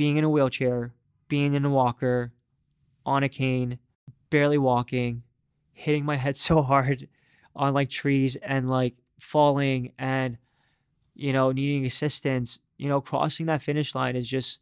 [0.00, 0.94] being in a wheelchair,
[1.28, 2.32] being in a walker,
[3.04, 3.78] on a cane,
[4.30, 5.22] barely walking,
[5.74, 7.06] hitting my head so hard
[7.54, 10.38] on like trees and like falling and
[11.14, 14.60] you know needing assistance you know crossing that finish line is just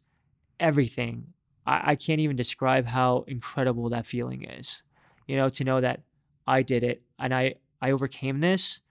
[0.59, 1.27] everything.
[1.65, 4.83] I, I can't even describe how incredible that feeling is
[5.25, 6.01] you know to know that
[6.47, 8.81] i did it and i i overcame this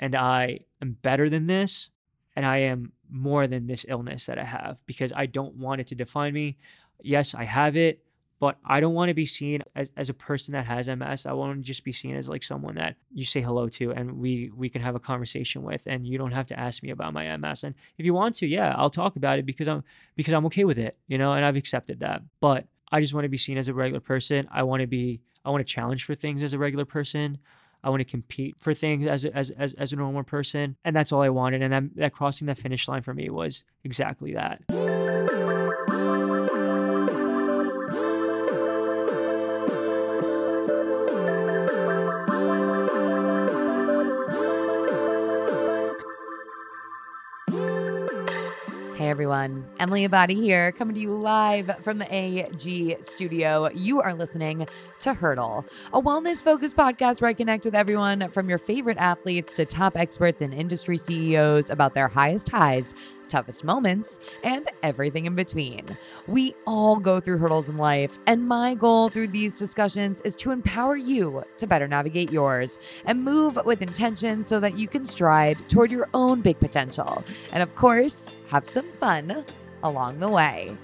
[0.00, 1.90] and i am better than this
[2.34, 5.86] and i am more than this illness that i have because i don't want it
[5.86, 6.56] to define me
[7.02, 8.02] yes i have it
[8.42, 11.26] but I don't want to be seen as, as a person that has MS.
[11.26, 14.18] I want to just be seen as like someone that you say hello to and
[14.18, 17.12] we we can have a conversation with and you don't have to ask me about
[17.12, 17.62] my MS.
[17.62, 19.84] And if you want to, yeah, I'll talk about it because I'm
[20.16, 22.22] because I'm okay with it, you know, and I've accepted that.
[22.40, 24.48] But I just want to be seen as a regular person.
[24.50, 27.38] I want to be I want to challenge for things as a regular person.
[27.84, 30.76] I want to compete for things as a, as, as, as a normal person.
[30.84, 31.62] And that's all I wanted.
[31.62, 34.62] And that, that crossing that finish line for me was exactly that.
[49.12, 53.68] Everyone, Emily Abadi here, coming to you live from the AG studio.
[53.74, 54.66] You are listening
[55.00, 59.56] to Hurdle, a wellness focused podcast where I connect with everyone from your favorite athletes
[59.56, 62.94] to top experts and industry CEOs about their highest highs
[63.32, 65.96] toughest moments, and everything in between.
[66.28, 70.52] We all go through hurdles in life, and my goal through these discussions is to
[70.52, 75.58] empower you to better navigate yours and move with intention so that you can stride
[75.68, 77.24] toward your own big potential.
[77.52, 79.44] And of course, have some fun
[79.82, 80.76] along the way.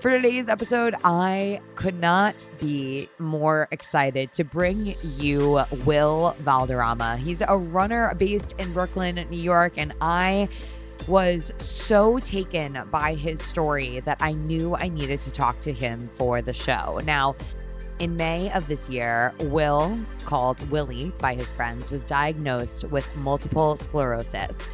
[0.00, 7.16] For today's episode, I could not be more excited to bring you Will Valderrama.
[7.16, 10.50] He's a runner based in Brooklyn, New York, and I
[11.06, 16.06] was so taken by his story that I knew I needed to talk to him
[16.14, 17.00] for the show.
[17.04, 17.36] Now,
[17.98, 23.76] in May of this year, Will, called Willie by his friends, was diagnosed with multiple
[23.76, 24.68] sclerosis.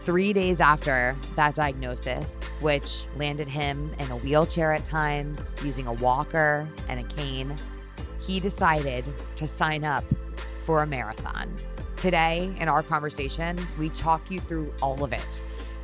[0.00, 5.92] Three days after that diagnosis, which landed him in a wheelchair at times, using a
[5.94, 7.54] walker and a cane,
[8.20, 10.04] he decided to sign up
[10.64, 11.54] for a marathon.
[11.96, 15.42] Today, in our conversation, we talk you through all of it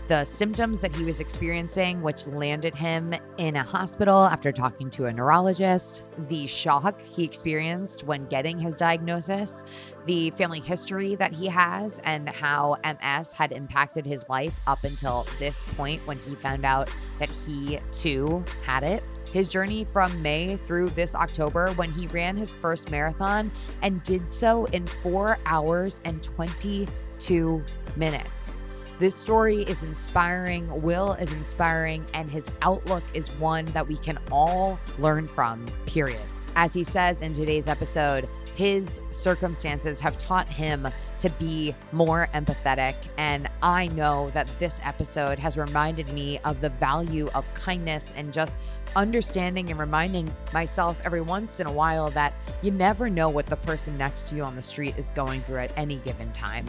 [0.09, 5.06] the symptoms that he was experiencing, which landed him in a hospital after talking to
[5.06, 9.65] a neurologist, the shock he experienced when getting his diagnosis,
[10.05, 15.27] the family history that he has, and how MS had impacted his life up until
[15.39, 19.03] this point when he found out that he too had it.
[19.32, 23.50] His journey from May through this October when he ran his first marathon
[23.81, 27.65] and did so in four hours and 22
[27.97, 28.59] minutes.
[28.98, 30.82] This story is inspiring.
[30.82, 36.20] Will is inspiring, and his outlook is one that we can all learn from, period.
[36.54, 40.87] As he says in today's episode, his circumstances have taught him
[41.19, 42.94] to be more empathetic.
[43.16, 48.32] And I know that this episode has reminded me of the value of kindness and
[48.32, 48.56] just
[48.97, 53.57] understanding and reminding myself every once in a while that you never know what the
[53.57, 56.67] person next to you on the street is going through at any given time.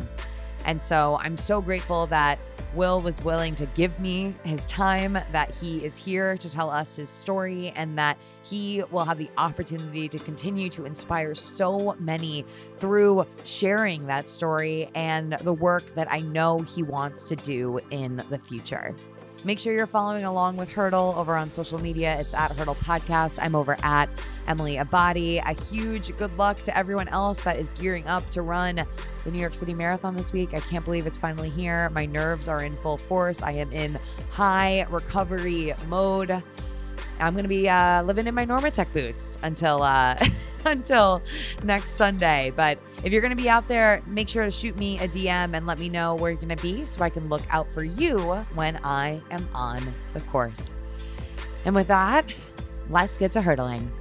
[0.66, 2.40] And so I'm so grateful that
[2.74, 6.96] Will was willing to give me his time, that he is here to tell us
[6.96, 12.46] his story, and that he will have the opportunity to continue to inspire so many
[12.78, 18.24] through sharing that story and the work that I know he wants to do in
[18.30, 18.96] the future.
[19.46, 22.18] Make sure you're following along with Hurdle over on social media.
[22.18, 23.40] It's at Hurdle Podcast.
[23.42, 24.08] I'm over at
[24.48, 25.42] Emily Abadi.
[25.46, 28.86] A huge good luck to everyone else that is gearing up to run
[29.26, 30.54] the New York City Marathon this week.
[30.54, 31.90] I can't believe it's finally here.
[31.90, 33.42] My nerves are in full force.
[33.42, 34.00] I am in
[34.32, 36.42] high recovery mode.
[37.20, 40.16] I'm going to be uh, living in my Normatec boots until uh,
[40.66, 41.22] until
[41.64, 42.52] next Sunday.
[42.56, 45.56] But if you're going to be out there, make sure to shoot me a DM
[45.56, 47.84] and let me know where you're going to be so I can look out for
[47.84, 48.20] you
[48.56, 49.82] when I am on
[50.14, 50.76] the course.
[51.66, 52.34] And with that,
[52.90, 53.92] let's get to hurdling.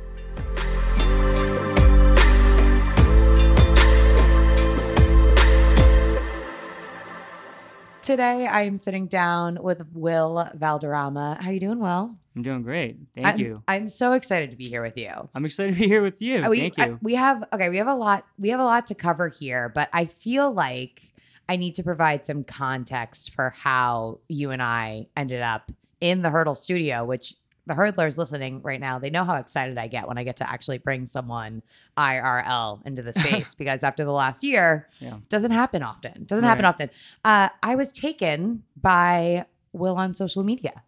[8.02, 11.38] Today, I am sitting down with Will Valderrama.
[11.40, 12.16] How you doing, Will?
[12.34, 12.96] I'm doing great.
[13.14, 13.62] Thank I'm, you.
[13.68, 15.10] I'm so excited to be here with you.
[15.34, 16.42] I'm excited to be here with you.
[16.44, 16.84] Uh, We, Thank you.
[16.84, 17.68] I- we have okay.
[17.68, 18.26] We have a lot.
[18.38, 21.02] We have a lot to cover here, but I feel like
[21.48, 25.70] I need to provide some context for how you and I ended up
[26.00, 27.34] in the Hurdle Studio, which
[27.66, 30.50] the hurdlers listening right now, they know how excited I get when I get to
[30.50, 31.62] actually bring someone
[31.96, 35.18] IRL into the space because after the last year, Yeah.
[35.28, 36.24] doesn't happen often.
[36.24, 36.90] Doesn't happen often.
[37.24, 40.82] Uh, I was taken by Will on social media.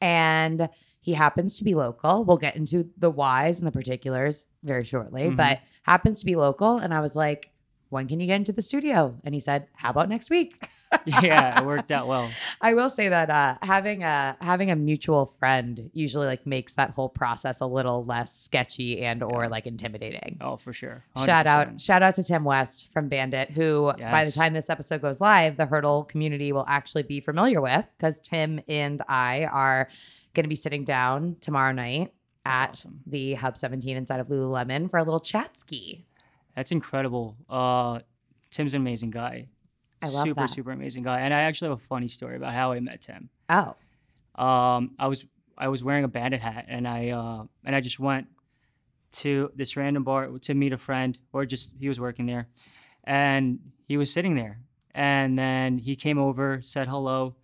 [0.00, 0.68] And
[1.00, 2.24] he happens to be local.
[2.24, 5.36] We'll get into the whys and the particulars very shortly, Mhm.
[5.36, 6.78] but happens to be local.
[6.78, 7.50] And I was like,
[7.90, 9.14] when can you get into the studio?
[9.24, 10.68] And he said, how about next week?
[11.04, 12.30] yeah, it worked out well.
[12.60, 16.90] I will say that uh, having a having a mutual friend usually like makes that
[16.90, 19.48] whole process a little less sketchy and or Yeah.
[19.48, 20.38] like intimidating.
[20.40, 21.04] Oh, for sure.
[21.24, 21.80] Shout out 100%.
[21.84, 25.56] shout out to Tim West from Bandit, who by the time this episode goes live,
[25.56, 29.88] the hurdle community will actually be familiar with because Tim and I are
[30.34, 32.12] going to be sitting down tomorrow night
[32.44, 33.00] That's at awesome.
[33.06, 36.04] the Hub 17 inside of Lululemon for a little chat ski.
[36.54, 37.36] That's incredible.
[37.50, 38.00] Uh,
[38.50, 39.48] Tim's an amazing guy.
[40.02, 40.50] I love super, that.
[40.50, 41.20] super amazing guy.
[41.20, 43.30] And I actually have a funny story about how I met Tim.
[43.48, 43.74] Oh,
[44.42, 45.24] um, I was
[45.58, 48.26] I was wearing a bandit hat, and I uh, and I just went
[49.12, 52.48] to this random bar to meet a friend, or just he was working there,
[53.04, 54.60] and he was sitting there,
[54.94, 57.36] and then he came over, said hello,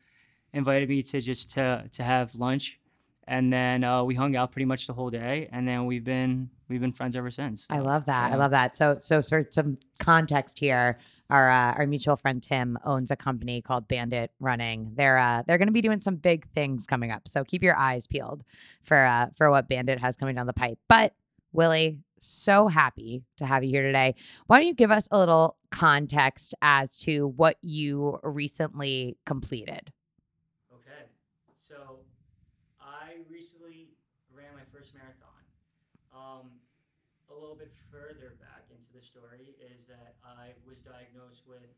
[0.52, 2.78] invited me to just to to have lunch,
[3.26, 6.50] and then uh, we hung out pretty much the whole day, and then we've been
[6.69, 7.66] we've been friends ever since.
[7.70, 8.32] I love that.
[8.32, 8.76] I love that.
[8.76, 10.98] So, so for some context here,
[11.32, 14.93] our uh, our mutual friend Tim owns a company called Bandit Running.
[14.94, 17.26] They're uh, they're going to be doing some big things coming up.
[17.26, 18.44] So keep your eyes peeled
[18.84, 20.79] for uh, for what Bandit has coming down the pipe.
[20.88, 21.14] But
[21.52, 24.14] Willie, so happy to have you here today.
[24.46, 29.90] Why don't you give us a little context as to what you recently completed?
[30.75, 31.08] Okay,
[31.58, 32.00] so
[32.79, 33.88] I recently
[34.34, 35.29] ran my first marathon.
[36.14, 36.50] Um,
[37.32, 41.73] a little bit further back into the story is that I was diagnosed with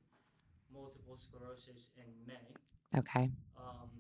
[0.75, 2.51] multiple sclerosis in May.
[2.99, 3.31] Okay.
[3.55, 3.91] Um,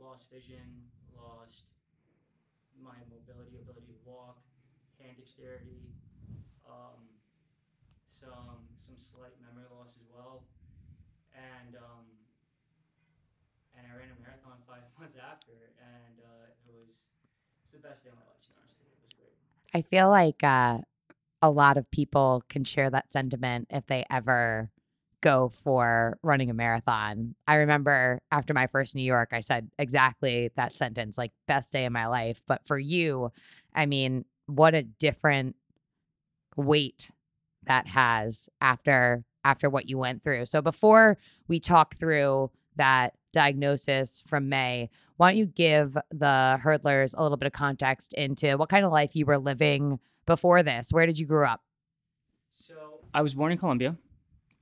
[0.00, 1.68] lost vision, lost
[2.80, 4.40] my mobility, ability to walk,
[4.96, 5.92] hand dexterity,
[6.64, 7.04] um,
[8.08, 10.48] some some slight memory loss as well,
[11.36, 12.08] and um,
[13.76, 16.96] and I ran a marathon five months after, and uh, it was
[17.68, 18.40] it's the best day of my life.
[18.48, 18.52] To
[19.74, 20.78] I feel like uh,
[21.40, 24.70] a lot of people can share that sentiment if they ever
[25.22, 27.34] go for running a marathon.
[27.46, 31.86] I remember after my first New York, I said exactly that sentence, like best day
[31.86, 32.42] of my life.
[32.46, 33.30] But for you,
[33.74, 35.56] I mean, what a different
[36.56, 37.10] weight
[37.64, 40.46] that has after after what you went through.
[40.46, 47.14] So before we talk through that diagnosis from May, why don't you give the hurdlers
[47.16, 50.92] a little bit of context into what kind of life you were living before this?
[50.92, 51.62] Where did you grow up?
[52.52, 53.96] So I was born in Colombia,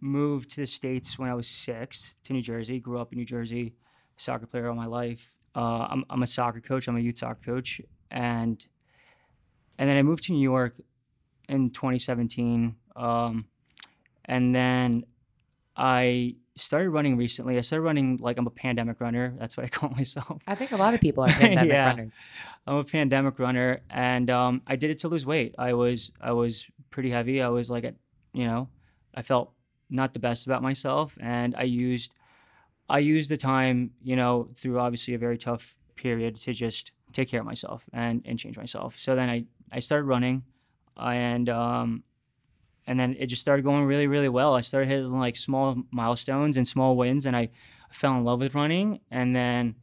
[0.01, 2.81] moved to the states when I was six to New Jersey.
[2.81, 3.75] Grew up in New Jersey,
[4.17, 5.35] soccer player all my life.
[5.55, 6.89] Uh, I'm I'm a soccer coach.
[6.89, 7.81] I'm a youth soccer coach,
[8.11, 8.65] and
[9.79, 10.77] and then I moved to New York
[11.49, 12.77] in 2017.
[12.97, 13.47] Um,
[14.27, 15.05] and then
[15.77, 17.57] I started running recently.
[17.59, 19.35] I started running like I'm a pandemic runner.
[19.39, 20.43] That's what I call myself.
[20.47, 21.89] I think a lot of people are pandemic Yeah.
[21.89, 22.13] runners.
[22.67, 25.55] I'm a pandemic runner, and um, I did it to lose weight.
[25.59, 27.41] I was I was pretty heavy.
[27.43, 27.95] I was like, at,
[28.33, 28.69] you know,
[29.15, 29.53] I felt
[29.89, 32.13] not the best about myself, and I used
[32.89, 37.29] I used the time, you know, through obviously a very tough period to just take
[37.29, 38.99] care of myself and and change myself.
[38.99, 40.43] So then I I started running,
[40.97, 42.03] and um,
[42.91, 44.53] and then it just started going really really well.
[44.55, 45.67] I started hitting like small
[46.01, 47.45] milestones and small wins, and I
[47.91, 49.75] fell in love with running, and then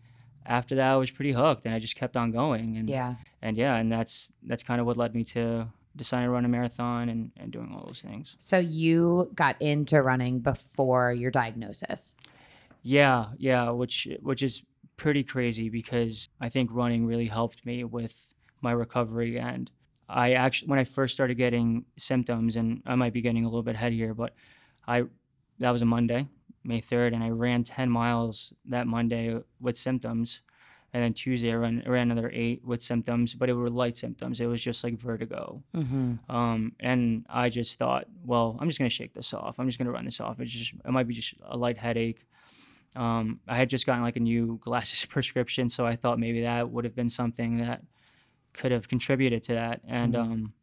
[0.45, 3.15] after that I was pretty hooked and I just kept on going and Yeah.
[3.42, 6.48] and yeah and that's that's kind of what led me to deciding to run a
[6.48, 12.13] marathon and, and doing all those things So you got into running before your diagnosis.
[12.82, 14.63] yeah yeah which which is
[14.96, 18.15] pretty crazy because I think running really helped me with
[18.62, 19.70] my recovery and
[20.10, 23.64] I actually when I first started getting symptoms and I might be getting a little
[23.64, 24.34] bit ahead here but
[24.88, 25.04] I
[25.60, 26.28] that was a Monday
[26.64, 30.42] May 3rd and I ran 10 miles that Monday with symptoms
[30.94, 33.98] and then Tuesday I ran, I ran another eight with symptoms but it were light
[33.98, 36.36] symptoms it was just like vertigo Mm-hmm.
[36.36, 39.60] Um, and I just thought, well, I'm just gonna shake this off.
[39.60, 40.40] I'm just gonna run this off.
[40.40, 42.26] It's just it might be just a light headache.
[42.96, 46.70] Um, I had just gotten like a new glasses prescription, so I thought maybe that
[46.70, 47.84] would have been something that
[48.58, 49.82] could have contributed to that.
[49.88, 50.20] And Mhm.
[50.20, 50.54] um,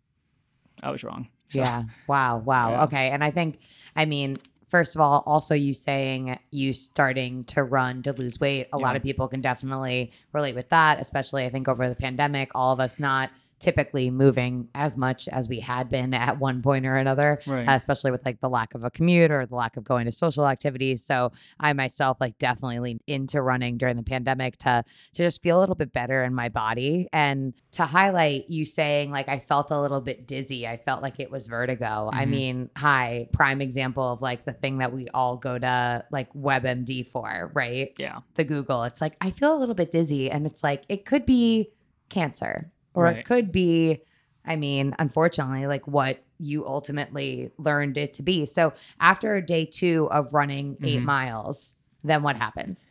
[0.83, 1.29] I was wrong.
[1.49, 1.85] So, Yeah.
[2.07, 2.39] Wow.
[2.39, 2.71] Wow.
[2.71, 2.85] Yeah.
[2.85, 3.11] Okay.
[3.11, 3.61] And I think,
[3.95, 4.37] I mean,
[4.69, 8.97] first of all, also you saying you starting to run to lose weight, a lot
[8.97, 12.81] of people can definitely relate with that, especially I think over the pandemic, all of
[12.81, 13.31] us not
[13.65, 17.67] typically moving as much as we had been at one point or another, Right.
[17.69, 20.13] uh, especially with like the lack of a commute or the lack of going to
[20.13, 21.05] social activities.
[21.05, 25.59] So I myself like definitely leaned into running during the pandemic to to just feel
[25.59, 29.71] a little bit better in my body and to highlight you saying like I felt
[29.71, 30.67] a little bit dizzy.
[30.69, 32.11] I felt like it was vertigo.
[32.13, 32.29] I Mhm.
[32.29, 37.07] mean, hi, prime example of like the thing that we all go to like WebMD
[37.07, 37.93] for, right?
[37.99, 38.19] yeah.
[38.35, 38.83] the Google.
[38.85, 41.71] It's like I feel a little bit dizzy, and it's like it could be
[42.11, 44.03] cancer, or it could be,
[44.45, 48.47] I mean, unfortunately, like what you ultimately learned it to be.
[48.47, 51.05] So after day two of running 8 Mhm.
[51.05, 52.87] miles, then what happens?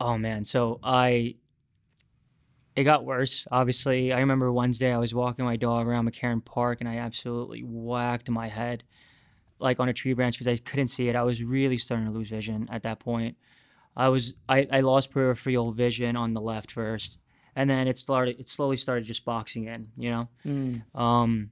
[0.00, 1.36] Oh man, so I
[2.76, 3.46] it got worse.
[3.50, 7.60] Obviously, I remember Wednesday I was walking my dog around McCarren Park and I absolutely
[7.62, 8.84] whacked my head
[9.58, 11.16] like on a tree branch because I couldn't see it.
[11.16, 13.36] I was really starting to lose vision at that point.
[13.96, 17.18] I was I, I lost peripheral vision on the left first,
[17.56, 20.28] and then it started it slowly started just boxing in, you know.
[20.46, 20.82] Mm.
[20.94, 21.50] Um,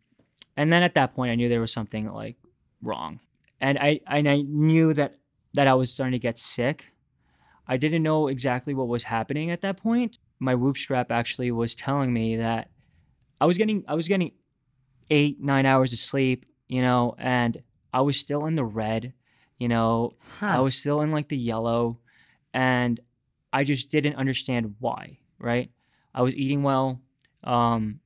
[0.56, 2.36] and then at that point, I knew there was something like
[2.82, 3.20] wrong,
[3.60, 5.18] and I and I knew that
[5.54, 6.92] that I was starting to get sick.
[7.66, 10.18] I didn't know exactly what was happening at that point.
[10.38, 12.70] My Whoop strap actually was telling me that
[13.40, 14.32] I was getting I was getting
[15.10, 17.62] eight nine hours of sleep, you know, and
[17.92, 19.12] I was still in the red,
[19.58, 21.98] you know, I was still in like the yellow,
[22.52, 22.98] and
[23.52, 25.18] I just didn't understand why.
[25.38, 25.70] Right?
[26.18, 27.00] I was eating well,
[27.44, 28.00] um,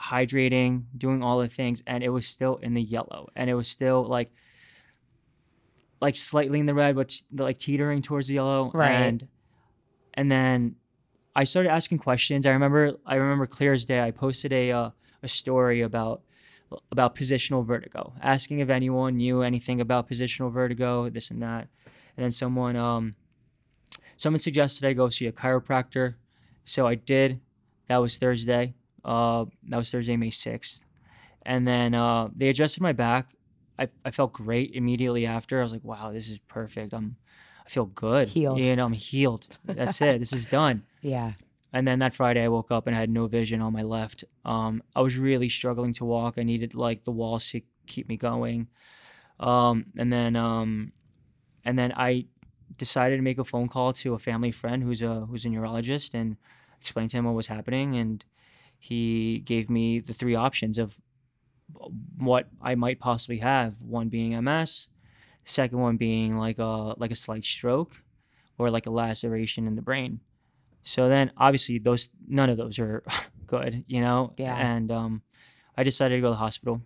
[0.00, 3.66] hydrating, doing all the things, and it was still in the yellow, and it was
[3.66, 4.30] still like,
[6.00, 8.70] like slightly in the red, but like teetering towards the yellow.
[8.72, 8.92] Right.
[8.92, 9.26] And
[10.14, 10.76] and then
[11.34, 12.46] I started asking questions.
[12.46, 14.00] I remember, I remember clear as day.
[14.00, 14.90] I posted a uh,
[15.24, 16.22] a story about
[16.92, 21.66] about positional vertigo, asking if anyone knew anything about positional vertigo, this and that.
[22.16, 23.16] And then someone um
[24.16, 26.14] someone suggested I go see a chiropractor.
[26.68, 27.40] So I did.
[27.88, 28.74] That was Thursday.
[29.04, 30.80] Uh that was Thursday, May 6th.
[31.42, 33.30] And then uh they adjusted my back.
[33.78, 35.60] I, I felt great immediately after.
[35.60, 36.92] I was like, wow, this is perfect.
[36.92, 37.16] I'm
[37.66, 38.28] I feel good.
[38.28, 38.58] Healed.
[38.58, 39.46] You know, I'm healed.
[39.64, 40.18] That's it.
[40.18, 40.84] This is done.
[41.00, 41.32] Yeah.
[41.72, 44.24] And then that Friday, I woke up and I had no vision on my left.
[44.44, 46.34] Um, I was really struggling to walk.
[46.38, 48.68] I needed like the walls to keep me going.
[49.38, 50.92] Um, and then, um,
[51.64, 52.26] and then I
[52.76, 56.14] decided to make a phone call to a family friend who's a who's a neurologist
[56.14, 56.36] and
[56.80, 57.96] explained to him what was happening.
[57.96, 58.24] And
[58.78, 61.00] he gave me the three options of
[62.16, 63.80] what I might possibly have.
[63.82, 64.88] One being MS,
[65.44, 68.02] second one being like a like a slight stroke,
[68.56, 70.20] or like a laceration in the brain.
[70.82, 73.02] So then obviously those none of those are
[73.46, 74.32] good, you know?
[74.38, 74.56] Yeah.
[74.56, 75.22] And um
[75.76, 76.82] I decided to go to the hospital.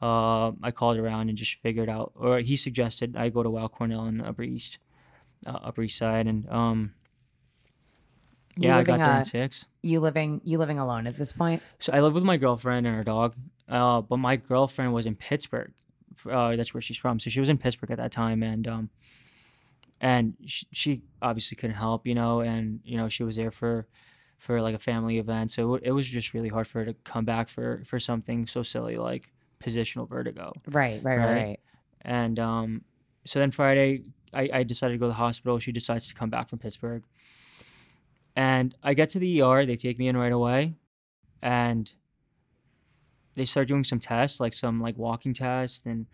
[0.00, 3.68] Uh, I called around and just figured out, or he suggested I go to Weill
[3.68, 4.78] Cornell in the Upper East,
[5.46, 6.94] uh, Upper East Side, and um,
[8.56, 9.66] yeah, I got there at six.
[9.82, 11.62] You living you living alone at this point?
[11.78, 13.34] So I live with my girlfriend and her dog,
[13.68, 15.72] uh, but my girlfriend was in Pittsburgh.
[16.30, 17.18] Uh, that's where she's from.
[17.18, 18.90] So she was in Pittsburgh at that time, and um,
[20.00, 23.86] and she, she obviously couldn't help, you know, and you know she was there for
[24.38, 25.52] for like a family event.
[25.52, 28.46] So it, it was just really hard for her to come back for for something
[28.46, 29.30] so silly like
[29.62, 30.52] positional vertigo.
[30.66, 31.34] Right, right, right, Right.
[31.34, 31.60] right.
[32.02, 32.84] And um,
[33.26, 35.58] so then Friday, I, I decided to go to the hospital.
[35.58, 37.02] She decides to come back from Pittsburgh.
[38.36, 39.66] And I get to the ER.
[39.66, 40.74] They take me in right away.
[41.42, 41.90] And
[43.34, 45.82] they start doing some tests, like some like walking tests.
[45.84, 46.06] And,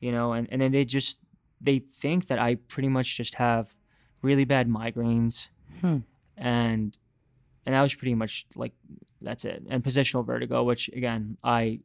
[0.00, 1.20] you know, and, and then they just,
[1.60, 3.74] they think that I pretty much just have
[4.22, 5.48] really bad migraines.
[5.80, 5.98] Hmm.
[6.36, 6.96] And,
[7.66, 8.72] and that was pretty much like,
[9.20, 9.62] that's it.
[9.68, 11.80] And positional vertigo, which again, I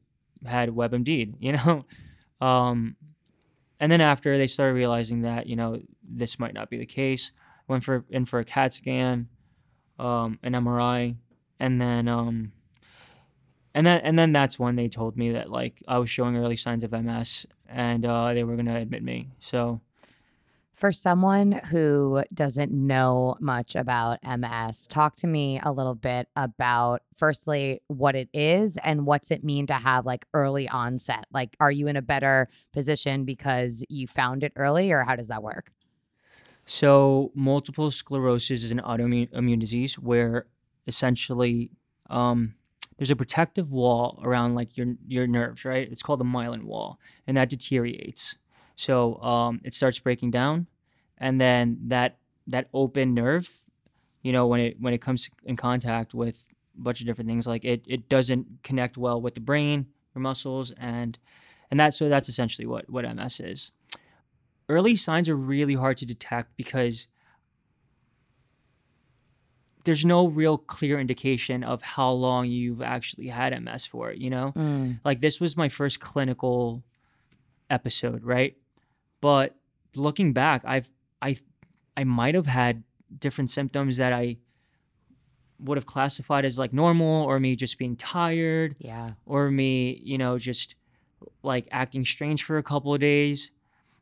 [0.46, 1.86] had WebMD, you know?
[2.42, 2.98] Um,
[3.80, 7.32] and then after they started realizing that you know this might not be the case,
[7.68, 9.30] went for in for a CAT scan,
[10.00, 11.16] um, an MRI,
[11.60, 12.52] and then um,
[13.74, 16.56] and then and then that's when they told me that like I was showing early
[16.56, 19.30] signs of MS and uh, they were gonna admit me.
[19.40, 19.82] So
[20.74, 27.02] For someone who doesn't know much about MS, talk to me a little bit about
[27.18, 31.26] firstly what it is and what's it mean to have like early onset.
[31.32, 35.30] Like, are you in a better position because you found it early, or how does
[35.30, 35.72] that work?
[36.66, 40.48] So, multiple sclerosis is an autoimmune disease where
[40.88, 41.72] essentially
[42.10, 42.56] um,
[42.98, 45.88] there's a protective wall around like your your nerves, right?
[45.92, 48.38] It's called the myelin wall, and that deteriorates.
[48.76, 50.66] So um, it starts breaking down,
[51.20, 52.18] and then that
[52.48, 53.48] that open nerve,
[54.24, 56.44] you know, when it when it comes in contact with
[56.78, 60.22] a bunch of different things, like it it doesn't connect well with the brain, your
[60.24, 61.20] muscles, and
[61.70, 63.72] and that's so that's essentially what what MS is
[64.70, 67.08] early signs are really hard to detect because
[69.84, 74.52] there's no real clear indication of how long you've actually had MS for, you know?
[74.56, 76.84] Mm, Like this was my first clinical
[77.70, 78.56] episode, right?
[79.22, 79.56] But
[79.96, 80.90] looking back, I've
[81.22, 81.38] I
[81.96, 82.84] I might have had
[83.20, 84.38] different symptoms that I
[85.60, 89.12] would have classified as like normal or me just being tired yeah.
[89.26, 90.76] or me, you know, just
[91.44, 93.52] like acting strange for a couple of days,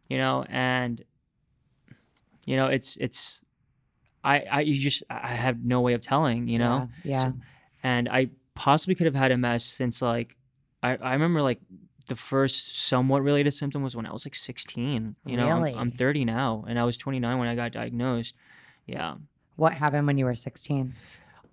[0.09, 1.01] you know, and
[2.45, 3.41] you know, it's it's
[4.23, 6.89] I I you just I have no way of telling, you know.
[7.03, 7.27] Yeah.
[7.29, 7.33] So-
[7.83, 10.35] And I possibly could have had MS since like
[10.81, 11.59] I I remember like
[12.07, 15.15] the first somewhat related symptom was when I was like 16.
[15.25, 18.35] You know, I'm, I'm 30 now and I was 29 when I got diagnosed.
[18.85, 19.15] Yeah.
[19.55, 20.93] what happened when you were 16?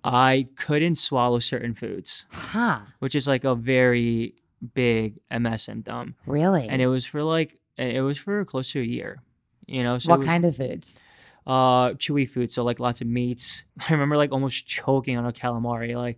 [0.03, 2.79] I couldn't swallow certain foods, Huh.
[2.99, 4.35] which is like a very
[4.73, 6.15] big MS symptom.
[6.25, 6.67] Really?
[6.67, 9.21] and it was for like it was for close to a year
[9.67, 10.99] you know so what it- kind of foods?
[11.47, 15.31] uh chewy food so like lots of meats i remember like almost choking on a
[15.31, 16.17] calamari like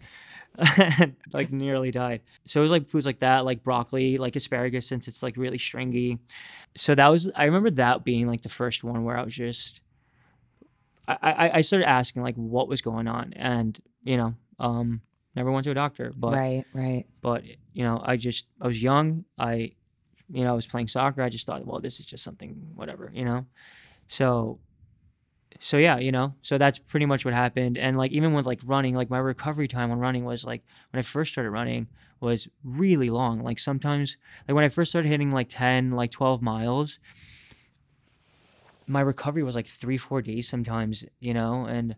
[1.33, 5.07] like nearly died so it was like foods like that like broccoli like asparagus since
[5.07, 6.19] it's like really stringy
[6.75, 9.81] so that was i remember that being like the first one where i was just
[11.07, 15.01] i i, I started asking like what was going on and you know um
[15.35, 17.05] never went to a doctor but right, right.
[17.21, 17.43] but
[17.73, 19.71] you know i just i was young i
[20.29, 23.11] you know i was playing soccer i just thought well this is just something whatever
[23.13, 23.45] you know?
[24.07, 24.59] So
[25.59, 26.33] so yeah you know?
[26.41, 27.77] So that's pretty much what happened.
[27.77, 30.99] And like even with like running like my recovery time on running was like when
[30.99, 31.87] i first started running
[32.19, 33.43] was really long.
[33.43, 36.99] Like sometimes like when i first started hitting like 10 like 12 miles
[38.85, 41.65] my recovery was like three four days sometimes you know?
[41.65, 41.95] And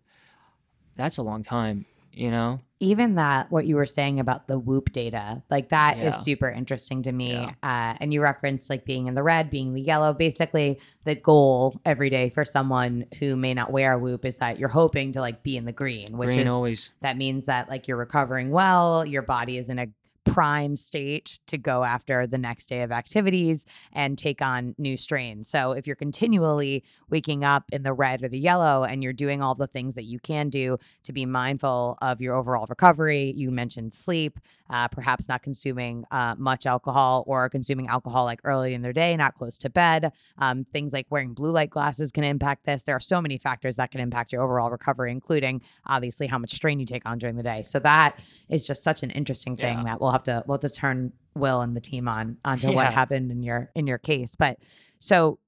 [0.96, 4.92] that's a long time you know Even that, what you were saying about the Whoop
[4.92, 6.20] data, like that is Yeah.
[6.20, 7.32] super interesting to me.
[7.32, 7.52] Yeah.
[7.64, 10.14] Uh, and you referenced like being in the red, being the yellow.
[10.14, 14.60] Basically, the goal every day for someone who may not wear a Whoop is that
[14.60, 17.70] you're hoping to like be in the green, which green is always that means that
[17.70, 19.88] like you're recovering well, your body is in a
[20.26, 25.48] prime state to go after the next day of activities and take on new strains.
[25.48, 29.42] So if you're continually waking up in the red or the yellow and you're doing
[29.42, 33.52] all the things that you can do to be mindful of your overall recovery, you
[33.52, 34.40] mentioned sleep,
[34.70, 39.16] uh, perhaps not consuming uh, much alcohol or consuming alcohol like early in their day,
[39.16, 40.12] not close to bed.
[40.40, 42.82] Um, things like wearing blue light glasses can impact this.
[42.84, 46.54] There are so many factors that can impact your overall recovery, including obviously how much
[46.54, 47.62] strain you take on during the day.
[47.62, 49.84] So that is just such an interesting thing Yeah.
[49.84, 52.94] that we'll have to we'll have to turn Will and the team on onto what
[52.94, 54.36] happened in your in your case.
[54.36, 54.58] But
[55.00, 55.40] so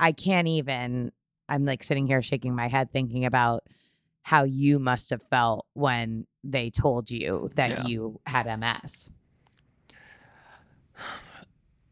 [0.00, 1.12] I can't even
[1.48, 3.62] I'm like sitting here shaking my head thinking about
[4.22, 7.86] how you must have felt when they told you that Yeah.
[7.86, 9.12] you had MS.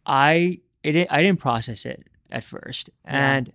[0.07, 3.37] I it I didn't process it at first, Yeah.
[3.37, 3.53] and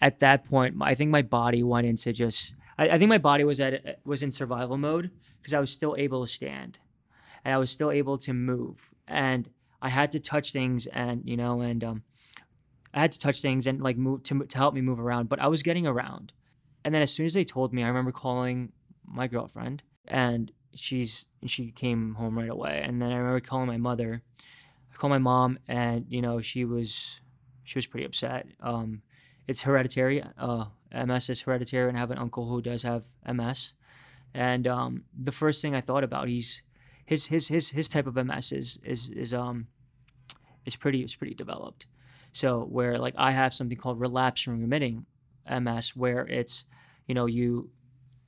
[0.00, 2.54] at that point, I think my body went into just.
[2.76, 5.94] I, I think my body was at was in survival mode because I was still
[5.98, 6.78] able to stand,
[7.48, 9.48] and I was still able to move, and
[9.80, 12.02] I had to touch things, and you know, and um,
[12.92, 15.40] I had to touch things and like move to to help me move around, but
[15.40, 16.34] I was getting around,
[16.84, 21.24] and then as soon as they told me, I remember calling my girlfriend, and she's
[21.46, 24.20] she came home right away, and then I remember calling my mother.
[24.92, 27.18] I called my mom, and you know she was
[27.64, 28.46] she was pretty upset.
[28.60, 29.00] Um,
[29.46, 30.22] it's hereditary.
[30.36, 33.72] Uh, MS is hereditary, and I have an uncle who does have MS.
[34.34, 36.60] And um, the first thing I thought about, he's
[37.08, 39.68] his his his his type of MS is is is um
[40.66, 41.86] is pretty is pretty developed.
[42.32, 45.06] So where like I have something called relapse remitting
[45.50, 46.66] MS, where it's
[47.06, 47.70] you know you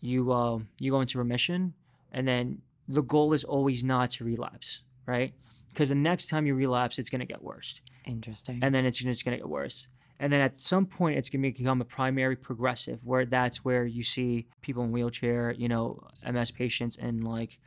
[0.00, 1.74] you uh, you go into remission,
[2.10, 5.34] and then the goal is always not to relapse, right?
[5.68, 8.60] Because the next time you relapse, it's going to get worse Interesting.
[8.62, 9.88] and then it's just going to get worse.
[10.18, 13.84] And then at some point, it's going to become a primary progressive, where that's where
[13.84, 17.58] you see people in wheelchair, you know, MS patients, and like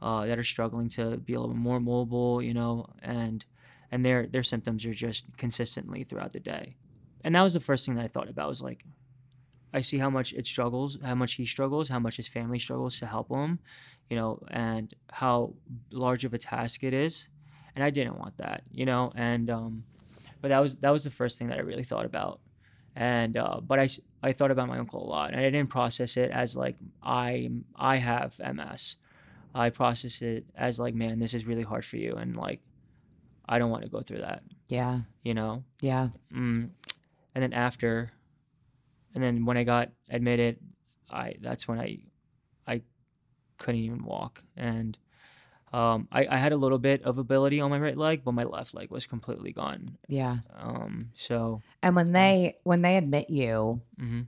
[0.00, 3.44] uh, that are struggling to be a little more mobile, you know, and
[3.90, 6.76] and their their symptoms are just consistently throughout the day.
[7.24, 8.84] And that was the first thing that I thought about was like,
[9.72, 12.98] I see how much it struggles, how much he struggles, how much his family struggles
[13.00, 13.58] to help him,
[14.08, 15.54] you know, and how
[15.90, 17.28] large of a task it is.
[17.74, 19.84] And I didn't want that, you know, and um,
[20.40, 22.40] but that was that was the first thing that I really thought about,
[22.96, 23.88] and uh, but I
[24.22, 27.50] I thought about my uncle a lot, and I didn't process it as like I
[27.76, 28.96] I have MS.
[29.54, 32.60] I processed it as like, man, this is really hard for you, and like,
[33.48, 35.00] I don't want to go through that, yeah.
[35.22, 35.64] you know.
[35.80, 36.08] Yeah.
[36.32, 36.70] Mm.
[37.34, 38.10] And then after,
[39.14, 40.58] and then when I got admitted,
[41.10, 42.00] I that's when I
[42.66, 42.82] I
[43.56, 44.98] couldn't even walk, and
[45.72, 48.44] um, I, I had a little bit of ability on my right leg, but my
[48.44, 49.98] left leg was completely gone.
[50.08, 50.38] Yeah.
[50.56, 54.26] Um, so And when they when they admit you, mhm.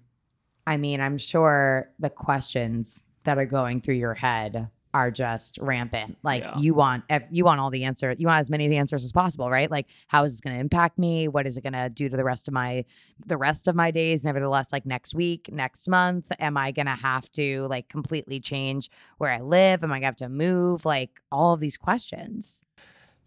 [0.66, 6.18] I mean, I'm sure the questions that are going through your head are just rampant.
[6.22, 6.58] Like Yeah.
[6.58, 9.04] you want if you want all the answers, you want as many of the answers
[9.04, 9.70] as possible, right?
[9.70, 11.28] Like how is this going to impact me?
[11.28, 12.84] What is it going to do to the rest of my
[13.24, 14.24] the rest of my days?
[14.24, 18.90] Nevertheless, like next week, next month, am I going to have to like completely change
[19.18, 19.84] where I live?
[19.84, 20.84] Am I going to have to move?
[20.84, 22.62] Like all of these questions.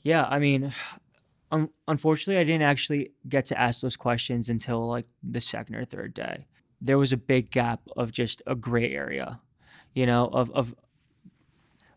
[0.02, 0.74] Yeah, I mean,
[1.52, 5.86] un- unfortunately, I didn't actually get to ask those questions until like the second or
[5.86, 6.48] third day.
[6.82, 9.40] There was a big gap of just a gray area,
[9.94, 10.76] you know, of of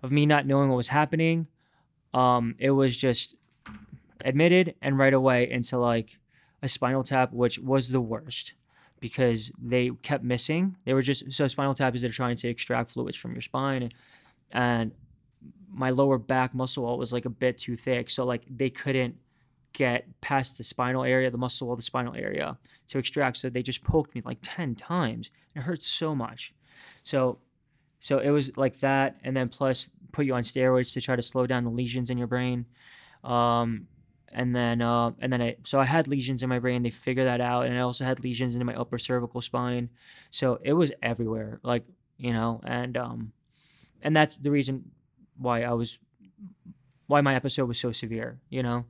[0.07, 1.49] of me not knowing what was happening.
[2.15, 3.35] Um, it was just
[4.25, 6.19] admitted and right away into like
[6.63, 8.55] a spinal tap, which was the worst
[9.01, 10.77] because they kept missing.
[10.85, 13.91] They were just so spinal tap is they're trying to extract fluids from your spine,
[14.53, 14.93] and
[15.69, 19.17] my lower back muscle wall was like a bit too thick, so like they couldn't
[19.73, 22.57] get past the spinal area, the muscle wall, the spinal area
[22.89, 23.37] to extract.
[23.37, 25.31] So they just poked me like ten times.
[25.55, 26.55] It hurt so much.
[27.03, 27.39] So,
[28.01, 31.23] so it was like that, and then plus put you on steroids to try to
[31.23, 32.67] slow down the lesions in your brain.
[33.25, 33.89] Um,
[34.33, 36.83] and then uh, and then I so I had lesions in my brain.
[36.83, 39.89] They figured that out, and I also had lesions in my upper cervical spine.
[40.31, 41.85] So it was everywhere, like
[42.19, 43.33] you know, and um,
[44.03, 44.91] and that's the reason
[45.39, 45.99] why I was
[47.07, 48.85] why my episode was so severe, you know,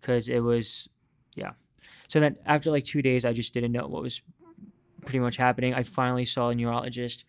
[0.00, 0.88] because it was
[1.34, 1.52] yeah.
[2.08, 4.20] So then after like two days, I just didn't know what was
[5.04, 5.74] pretty much happening.
[5.74, 7.24] I finally saw a neurologist,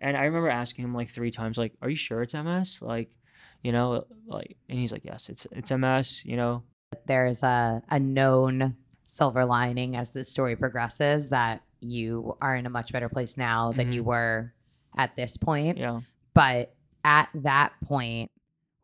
[0.00, 3.10] and I remember asking him like three times, like, "Are you sure it's MS?" Like,
[3.62, 6.62] you know, like, and he's like, "Yes, it's it's MS." You know,
[7.06, 12.70] There's a a known silver lining as the story progresses that you are in a
[12.70, 13.94] much better place now than Mhm.
[13.94, 14.52] you were
[14.96, 15.78] at this point.
[15.78, 16.00] yeah.
[16.34, 18.30] But at that point,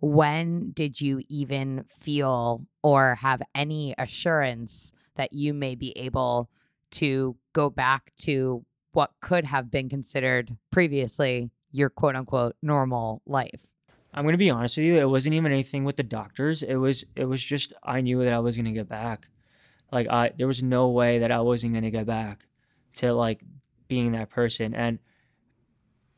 [0.00, 6.50] when did you even feel or have any assurance that you may be able
[6.92, 13.66] to go back to what could have been considered previously your quote unquote normal life?
[14.14, 14.98] I'm gonna be honest with you.
[14.98, 16.62] It wasn't even anything with the doctors.
[16.62, 19.28] It was it was just I knew that I was gonna get back.
[19.90, 22.46] Like I there was no way that I wasn't gonna get back
[22.96, 23.40] to like
[23.88, 24.98] being that person and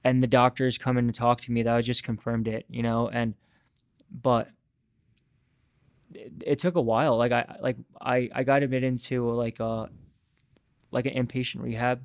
[0.03, 3.35] and the doctors coming to talk to me that just confirmed it, you know, and
[4.11, 4.49] but
[6.13, 7.17] it, it took a while.
[7.17, 9.89] Like I like I I got admitted into like a
[10.91, 12.05] like an inpatient rehab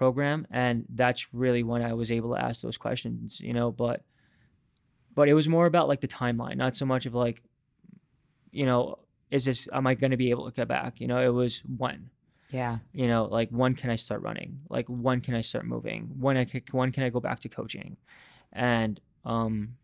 [0.00, 3.98] program and that's really when I was able to ask those questions, you know, but
[5.14, 7.42] but it was more about like the timeline, not so much of like,
[8.50, 8.98] you know,
[9.30, 11.00] is this am I going to be able to get back?
[11.00, 12.08] You know, it was when,
[12.50, 12.78] Yeah.
[12.94, 14.60] you know, like when can I start running?
[14.70, 16.02] Like when can I start moving?
[16.18, 17.98] When I can, when can I go back to coaching?
[18.52, 19.76] And um,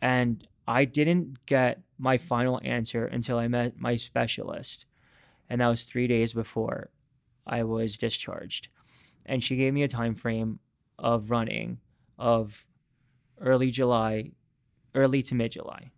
[0.00, 4.86] and I didn't get my final answer until I met my specialist,
[5.48, 6.90] and that was three days before
[7.46, 8.68] I was discharged,
[9.30, 10.58] and she gave me a time frame
[10.98, 11.78] of running
[12.18, 12.66] of
[13.40, 14.32] early July,
[14.94, 15.90] early to mid July.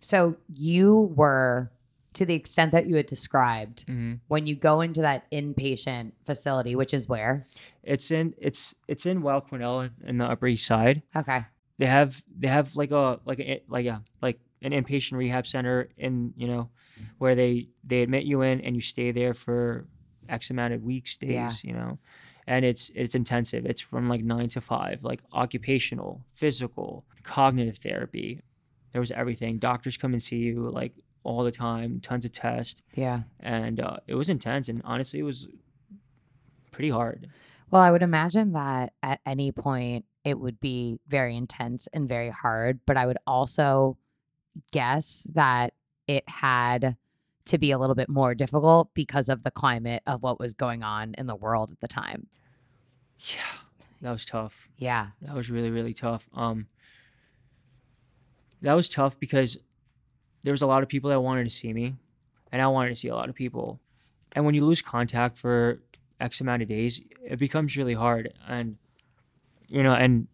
[0.00, 1.70] So you were,
[2.14, 4.14] to the extent that you had described, Mm-hmm.
[4.28, 7.46] when you go into that inpatient facility, which is where?
[7.82, 11.02] It's in it's it's in Weill Cornell in- in the Upper East Side.
[11.16, 11.44] Okay.
[11.78, 15.88] They have they have like a like a like a like an inpatient rehab center
[15.96, 16.70] in you know
[17.18, 19.86] where they they admit you in and you stay there for
[20.28, 21.50] X amount of weeks days Yeah.
[21.62, 21.98] you know
[22.48, 23.66] and it's it's intensive.
[23.66, 28.40] It's from like nine to five like occupational physical cognitive therapy.
[28.92, 29.58] There was everything.
[29.58, 32.80] Doctors come and see you like all the time tons of tests.
[32.94, 33.20] Yeah.
[33.38, 35.46] and uh, it was intense and honestly it was
[36.72, 37.28] pretty hard.
[37.70, 42.30] Well, I would imagine that at any point it would be very intense and very
[42.30, 43.98] hard, but I would also
[44.72, 45.74] guess that
[46.06, 46.96] it had
[47.48, 50.82] to be a little bit more difficult because of the climate of what was going
[50.82, 52.26] on in the world at the time.
[53.18, 53.58] yeah
[54.00, 55.08] that was tough Yeah.
[55.22, 56.28] That was really really tough.
[56.34, 56.66] Um,
[58.62, 59.58] that was tough because
[60.44, 61.96] there was a lot of people that wanted to see me,
[62.52, 63.80] and I wanted to see a lot of people.
[64.32, 65.80] And when you lose contact for
[66.20, 68.32] X amount of days, it becomes really hard.
[68.46, 68.76] And
[69.66, 70.28] you know, and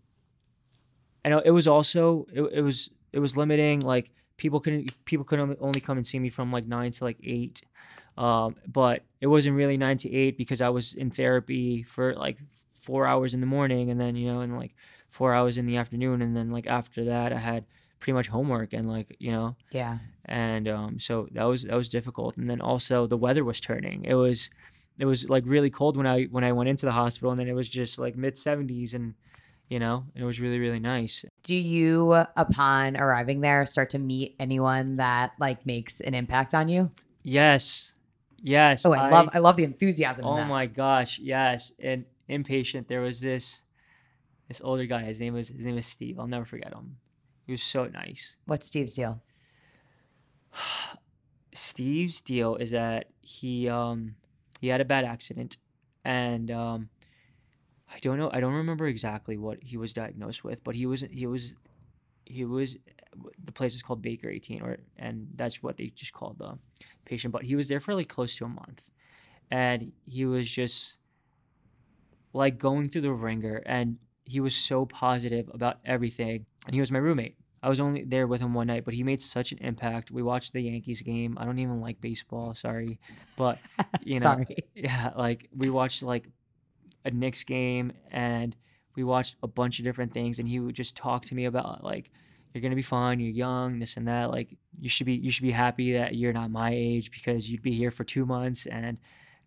[1.24, 3.80] and it was also it, it was it was limiting.
[3.80, 7.18] Like people couldn't people couldn't only come and see me from like nine to like
[7.22, 7.62] eight.
[8.16, 12.38] Um, but it wasn't really nine to eight because I was in therapy for like
[12.80, 14.74] four hours in the morning, and then you know, and like
[15.08, 17.64] four hours in the afternoon, and then like after that, I had
[18.00, 19.98] pretty much homework and like you know, Yeah.
[20.26, 22.36] and um, so that was that was difficult.
[22.36, 24.04] And then also the weather was turning.
[24.04, 24.48] It was
[24.98, 27.48] it was like really cold when I when I went into the hospital, and then
[27.48, 29.14] it was just like mid seventies, and
[29.74, 31.24] you know, it was really really nice.
[31.42, 32.12] Do you,
[32.46, 36.92] upon arriving there, start to meet anyone that like makes an impact on you?
[37.24, 37.94] Yes,
[38.40, 38.86] yes.
[38.86, 40.24] Oh, I, love I love the enthusiasm.
[40.24, 41.72] in Oh my gosh, yes.
[41.80, 43.62] And inpatient there was this
[44.46, 45.02] This older guy.
[45.02, 46.20] His name was his name is Steve.
[46.20, 46.98] I'll never forget him.
[47.46, 48.36] He was so nice.
[48.46, 49.22] What's Steve's deal?
[51.52, 54.14] Steve's deal is that he um
[54.60, 55.56] he had a bad accident
[56.04, 56.88] and um
[57.94, 61.04] I don't know I don't remember exactly what he was diagnosed with but he was
[61.10, 61.54] he was
[62.24, 62.76] he was
[63.44, 66.58] the place is called Baker 18 or and that's what they just called the
[67.04, 68.84] patient but he was there for like close to a month
[69.50, 70.98] and he was just
[72.32, 76.90] like going through the ringer and he was so positive about everything and he was
[76.90, 79.56] my roommate I was only there with him one night, but he made such an
[79.62, 80.10] impact.
[80.10, 81.38] We watched the Yankees game.
[81.40, 82.98] I don't even like baseball, sorry,
[83.38, 83.58] but
[84.04, 86.28] you know, yeah, like we watched like
[87.04, 88.56] a Knicks game and
[88.96, 91.82] we watched a bunch of different things, and he would just talk to me about
[91.82, 92.10] like
[92.52, 94.30] you're gonna be fine, you're young, this and that.
[94.30, 97.62] Like you should be you should be happy that you're not my age because you'd
[97.62, 98.98] be here for two months, and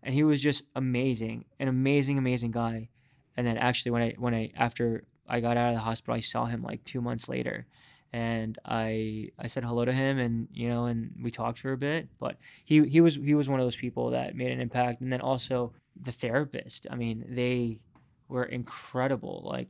[0.02, 2.88] and he was just amazing, an amazing, amazing guy.
[3.36, 6.20] And then actually, when I when I after I got out of the hospital, I
[6.20, 7.66] saw him like two months later
[8.12, 11.76] and I I said hello to him and you know and we talked for a
[11.76, 15.00] bit but he he was he was one of those people that made an impact.
[15.00, 17.80] And then also the therapist I mean they
[18.28, 19.42] were incredible.
[19.44, 19.68] Like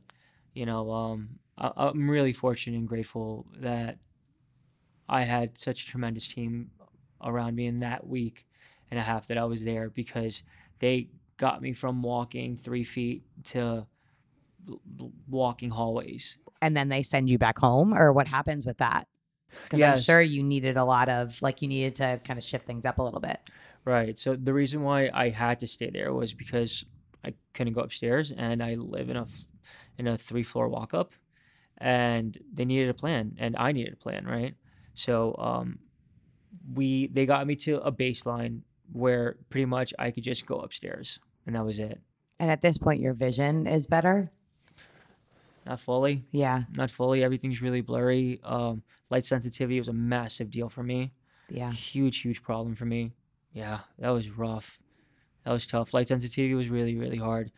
[0.53, 3.97] you know um I, I'm really fortunate and grateful that
[5.09, 6.71] I had such a tremendous team
[7.21, 8.45] around me in that week
[8.89, 10.43] and a half that I was there because
[10.79, 13.85] they got me from walking three feet to
[15.27, 19.07] walking hallways And then they send you back home, or what happens with that?
[19.63, 22.65] Because I'm sure you needed a lot of, like, you needed to kind of shift
[22.67, 23.39] things up a little bit.
[23.85, 24.17] Right.
[24.17, 26.85] So the reason why I had to stay there was because
[27.23, 29.25] I couldn't go upstairs, and I live in a,
[29.97, 31.13] in a three floor walk up,
[31.77, 34.53] and they needed a plan, and I needed a plan, right?
[34.93, 35.79] So um,
[36.73, 41.19] we they got me to a baseline where pretty much I could just go upstairs,
[41.45, 41.99] and that was it.
[42.39, 44.31] And at this point, your vision is better.
[45.69, 46.63] Not fully, Yeah.
[46.75, 47.23] not fully.
[47.23, 48.39] Everything's really blurry.
[48.43, 51.13] Um, light sensitivity was a massive deal for me.
[51.47, 51.71] Yeah.
[51.71, 53.11] huge huge problem for me
[53.53, 54.77] yeah that was rough
[55.43, 57.51] that was tough light sensitivity was really really hard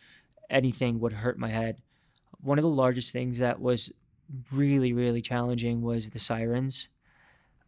[0.50, 1.82] anything would hurt my head
[2.40, 3.92] one of the largest things that was
[4.50, 6.88] really really challenging was the sirens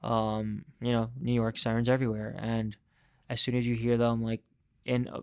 [0.01, 2.77] um you know new york sirens everywhere and
[3.29, 4.41] as soon as you hear them like
[4.85, 5.19] in a,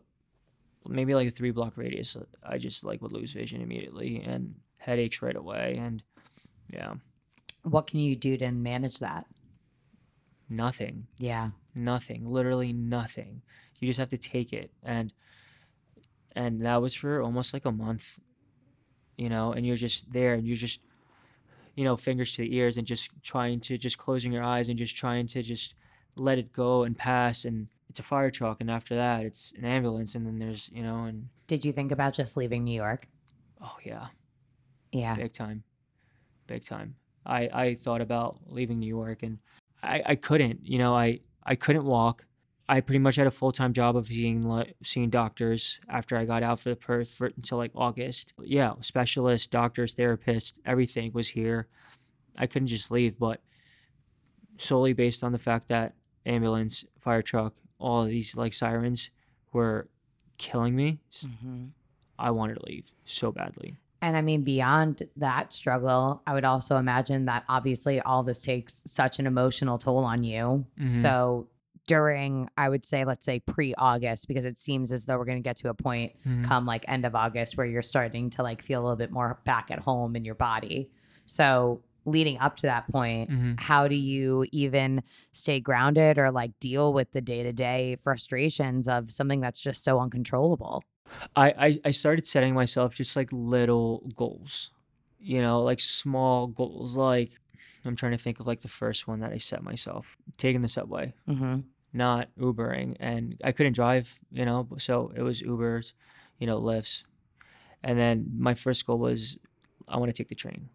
[0.87, 5.23] maybe like a three block radius i just like would lose vision immediately and headaches
[5.23, 6.03] right away and
[6.73, 6.95] yeah
[7.63, 9.27] What can you do to manage that?
[10.49, 11.51] nothing Yeah.
[11.75, 13.43] nothing literally nothing
[13.79, 15.13] you just have to take it and
[16.35, 18.19] and that was for almost like a month
[19.17, 20.81] you know and you're just there and you're just
[21.77, 24.77] you know fingers to the ears and just trying to just closing your eyes and
[24.79, 25.75] just trying to just
[26.17, 29.65] let it go and pass and it's a fire truck and after that it's an
[29.65, 33.07] ambulance and then there's you know and Did you think about just leaving New York?
[33.63, 34.07] oh yeah
[34.93, 35.15] Yeah.
[35.17, 35.63] big time.
[36.47, 36.97] Big time.
[37.27, 39.39] I i thought about leaving new york and
[39.83, 42.25] i i couldn't you know i i couldn't walk.
[42.69, 46.43] I pretty much had a full-time job of seeing like seeing doctors after i got
[46.43, 48.33] out for the perth for until like august.
[48.43, 51.69] Yeah specialists doctors therapists everything was here.
[52.39, 53.43] I couldn't just leave but
[54.57, 55.95] solely based on the fact that
[56.27, 59.11] ambulance fire truck all of these like sirens
[59.53, 59.89] were
[60.39, 61.65] killing me Mm-hmm.
[62.19, 66.77] i wanted to leave so badly And I mean, beyond that struggle, I would also
[66.77, 70.65] imagine that obviously all this takes such an emotional toll on you.
[70.79, 70.89] Mhm.
[70.89, 71.49] So
[71.87, 75.39] during, I would say, let's say pre August, because it seems as though we're going
[75.43, 76.45] to get to a point Mhm.
[76.45, 79.41] come like end of August where you're starting to like feel a little bit more
[79.45, 80.89] back at home in your body.
[81.27, 83.61] So leading up to that point, Mhm.
[83.61, 88.89] how do you even stay grounded or like deal with the day to day frustrations
[88.89, 90.83] of something that's just so uncontrollable?
[91.37, 94.71] I, I I started setting myself just like little goals,
[95.19, 96.97] you know, like small goals.
[96.97, 97.31] Like
[97.85, 100.69] I'm trying to think of like the first one that I set myself, taking the
[100.69, 101.61] subway, Mm-hmm.
[101.93, 105.93] not Ubering, and I couldn't drive, you know, so it was Ubers,
[106.39, 107.05] you know, Lyfts,
[107.83, 109.39] and then my first goal was
[109.89, 110.69] I want to take the train,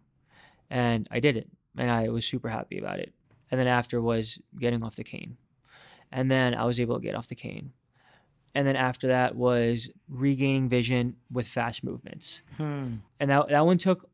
[0.70, 3.12] and I did it, and I was super happy about it.
[3.50, 5.36] And then after was getting off the cane,
[6.10, 7.72] and then I was able to get off the cane
[8.56, 12.94] and then after that was regaining vision with fast movements Hmm.
[13.20, 14.08] and that, that one took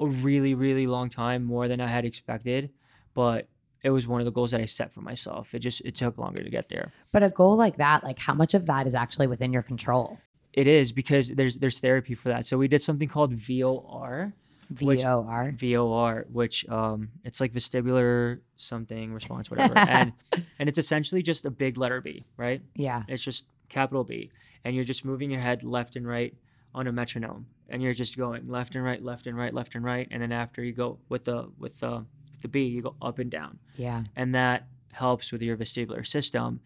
[0.00, 2.70] a really really long time more than i had expected
[3.14, 3.46] but
[3.82, 6.18] it was one of the goals that i set for myself it just it took
[6.18, 8.94] longer to get there But a goal like that, like how much of that is
[8.94, 10.18] actually within your control?
[10.52, 14.32] it is because there's there's therapy for that so we did something called vor
[14.80, 15.52] Which- V O R.
[15.52, 20.12] vor which um it's like vestibular something response whatever and
[20.58, 23.02] and it's essentially just a big letter b right Yeah.
[23.08, 24.30] It's just capital B,
[24.64, 26.34] and you're just moving your head left and right
[26.74, 29.84] on a metronome and you're just going left and right, left and right, left and
[29.84, 32.94] right, and then after you go with the with the with the B, you go
[33.00, 34.04] up and down, Yeah.
[34.16, 36.60] and that helps with your vestibular system,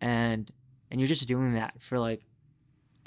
[0.00, 0.50] and
[0.90, 2.24] and you're just doing that for like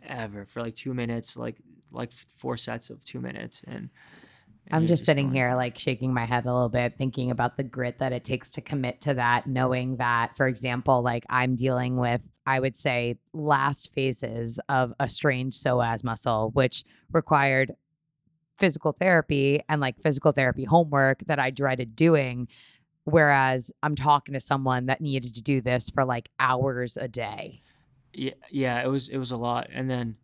[0.08, 1.58] ever for like two minutes, like
[1.92, 3.90] like four sets of two minutes, and, and
[4.72, 7.64] I'm just sitting going- here like shaking my head a little bit, thinking about the
[7.64, 11.98] grit that it takes to commit to that, knowing that, for example, like I'm dealing
[11.98, 17.74] with, I would say, last phases of a strained psoas muscle, which required
[18.58, 22.48] physical therapy and like physical therapy homework that I dreaded doing.
[23.06, 27.62] Whereas I'm talking to someone that needed to do this for like hours a day.
[28.14, 30.16] yeah, yeah, it was it was a lot, and then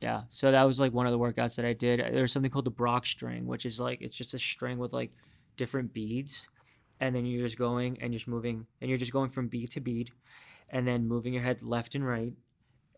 [0.00, 2.00] yeah, so that was like one of the workouts that I did.
[2.00, 5.12] There's something called the Brock string, which is like it's just a string with like
[5.56, 6.46] different beads,
[7.00, 9.80] and then you're just going and just moving, and you're just going from bead to
[9.80, 10.10] bead,
[10.70, 12.32] and then moving your head left and right,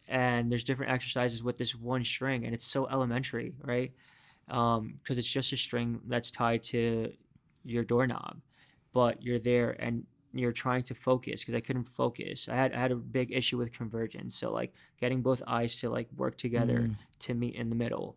[0.09, 3.93] and there's different exercises with this one string, and it's so elementary, right?
[4.49, 7.13] Um, because it's just a string that's tied to
[7.65, 8.41] your doorknob,
[8.93, 12.49] but you're there and you're trying to focus because I couldn't focus.
[12.49, 15.91] I had I had a big issue with convergence, so like getting both eyes to
[15.91, 16.97] like work together Mm.
[17.21, 18.17] to meet in the middle,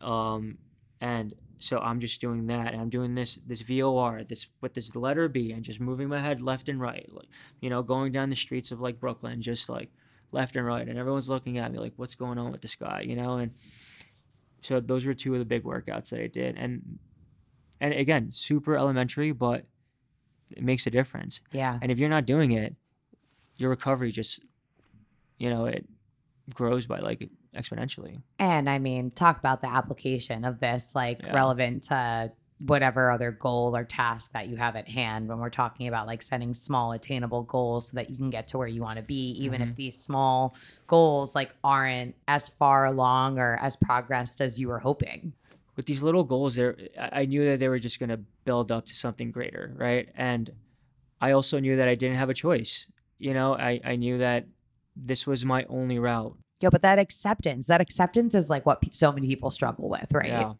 [0.00, 0.58] um,
[1.00, 2.72] and so I'm just doing that.
[2.72, 6.20] And I'm doing this this VOR this with this letter B and just moving my
[6.20, 7.28] head left and right, like
[7.60, 9.90] you know, going down the streets of like Brooklyn, just like
[10.32, 13.00] left and right, and everyone's looking at me like, what's going on with this guy,
[13.02, 13.36] you know?
[13.38, 13.52] And
[14.62, 16.98] so those were two of the big workouts that I did, and
[17.80, 19.66] and again, super elementary, but
[20.56, 21.40] it makes a difference.
[21.52, 21.78] Yeah.
[21.82, 22.74] And if you're not doing it,
[23.56, 24.40] your recovery just,
[25.38, 25.86] you know, it
[26.52, 28.20] grows by like exponentially.
[28.38, 31.32] And I mean, talk about the application of this, like Yeah.
[31.34, 35.88] relevant to whatever other goal or task that you have at hand when we're talking
[35.88, 38.96] about like setting small attainable goals so that you can get to where you want
[38.96, 39.76] to be even if mm-hmm.
[39.76, 45.32] these small goals like aren't as far along or as progressed as you were hoping
[45.76, 48.86] With these little goals, there, I knew that they were just going to build up
[48.86, 50.08] to something greater, right?
[50.14, 50.50] And
[51.20, 52.86] I also knew that I didn't have a choice.
[53.18, 54.46] You know, I, I knew that
[54.96, 56.36] this was my only route.
[56.60, 60.06] yeah but that acceptance that acceptance is like what pe- so many people struggle with
[60.12, 60.52] right Yeah.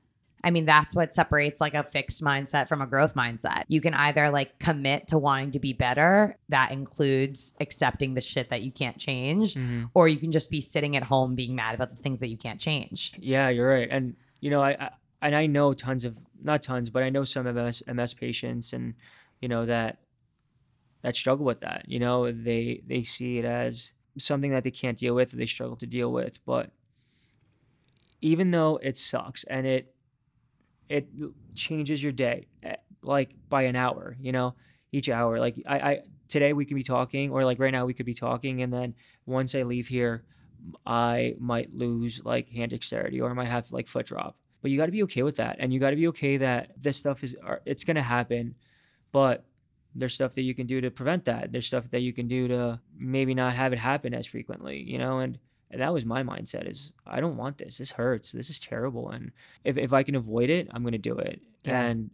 [0.42, 3.62] I mean, that's what separates like a fixed mindset from a growth mindset.
[3.68, 8.50] You can either like commit to wanting to be better, that includes accepting the shit
[8.50, 9.88] that you can't change, Mhm.
[9.94, 12.36] or you can just be sitting at home being mad about the things that you
[12.36, 13.14] can't change.
[13.18, 13.88] Yeah, you're right.
[13.90, 14.90] And you know, I, I
[15.22, 18.94] and I know tons of not tons, but I know some MS MS patients, and
[19.40, 19.98] you know that
[21.02, 21.84] that struggle with that.
[21.86, 25.76] You know, they they see it as something that they can't deal with, they struggle
[25.76, 26.44] to deal with.
[26.44, 26.70] But
[28.20, 29.94] even though it sucks and it
[30.88, 31.08] it
[31.54, 34.54] changes your day eh, like by an hour, you know,
[34.92, 35.38] each hour.
[35.38, 38.14] Like I, I today we could be talking, or like right now we could be
[38.14, 38.94] talking, and then
[39.26, 40.24] once I leave here,
[40.86, 44.36] I might lose like hand dexterity or I might have like foot drop.
[44.64, 46.70] But you got to be okay with that, and you got to be okay that
[46.78, 48.54] this stuff is it's gonna happen,
[49.12, 49.44] but
[49.94, 51.52] there's stuff that you can do to prevent that.
[51.52, 54.96] There's stuff that you can do to maybe not have it happen as frequently, you
[54.96, 55.18] know.
[55.18, 55.38] And,
[55.70, 57.76] and that was my mindset: is I don't want this.
[57.76, 58.32] This hurts.
[58.32, 59.10] This is terrible.
[59.10, 59.32] And
[59.64, 61.42] if if I can avoid it, I'm gonna do it.
[61.64, 61.82] Yeah.
[61.82, 62.10] And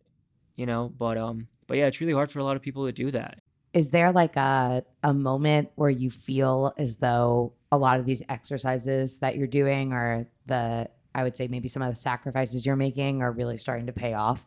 [0.57, 2.93] you know, but um, but yeah, it's really hard for a lot of people to
[2.93, 3.39] do that.
[3.75, 8.25] Is there like a, a moment where you feel as though a lot of these
[8.29, 12.77] exercises that you're doing or the, I would say maybe some of the sacrifices you're
[12.77, 14.46] making are really starting to pay off?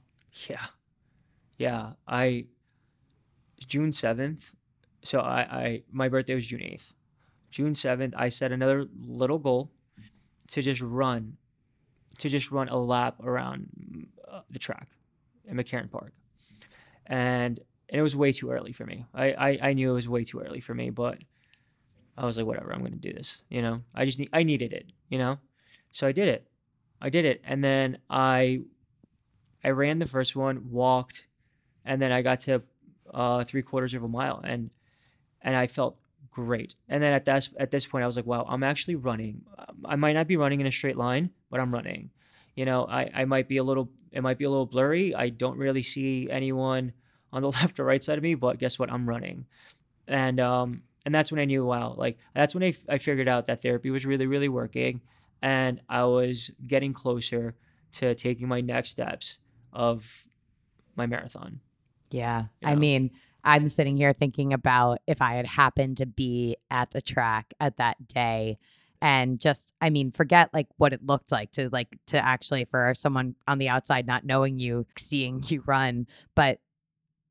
[0.50, 0.66] Yeah.
[1.58, 1.94] Yeah.
[2.08, 2.46] I
[3.68, 4.56] June seventh.
[5.04, 6.94] So I, I my birthday was June eighth.
[7.52, 9.72] June seventh, I set another little goal
[10.52, 11.38] to just run,
[12.18, 14.88] to just run a lap around uh, the track
[15.46, 16.14] in McCarren Park,
[17.06, 19.06] and and it was way too early for me.
[19.14, 21.24] I, I I knew it was way too early for me, but
[22.18, 23.42] I was like, whatever, I'm gonna do this.
[23.50, 24.92] You know, I just need I needed it.
[25.10, 25.38] You know,
[25.92, 26.48] so I did it.
[27.04, 28.62] I did it, and then I
[29.64, 31.28] I ran the first one, walked,
[31.84, 32.64] and then I got to
[33.14, 34.70] uh, three quarters of a mile, and
[35.42, 35.98] and I felt
[36.32, 36.76] great.
[36.88, 39.42] And then at this at this point, I was like, wow, I'm actually running.
[39.84, 42.10] I might not be running in a straight line, but I'm running.
[42.56, 45.14] You know, I I might be a little it might be a little blurry.
[45.14, 46.94] I don't really see anyone
[47.34, 48.90] on the left or right side of me, but guess what?
[48.90, 49.46] I'm running,
[50.08, 53.48] and um and that's when I knew, wow, like that's when I, I figured out
[53.48, 55.02] that therapy was really really working,
[55.44, 57.54] and I was getting closer
[57.94, 59.40] to taking my next steps
[59.74, 60.26] of
[60.96, 61.60] my marathon.
[62.10, 62.46] Yeah.
[62.64, 63.12] I mean,
[63.44, 67.78] I'm sitting here thinking about if I had happened to be at the track at
[67.78, 68.58] that day
[69.02, 72.94] and just I mean, forget like what it looked like to like to actually for
[72.96, 76.60] someone on the outside not knowing you, seeing you run, but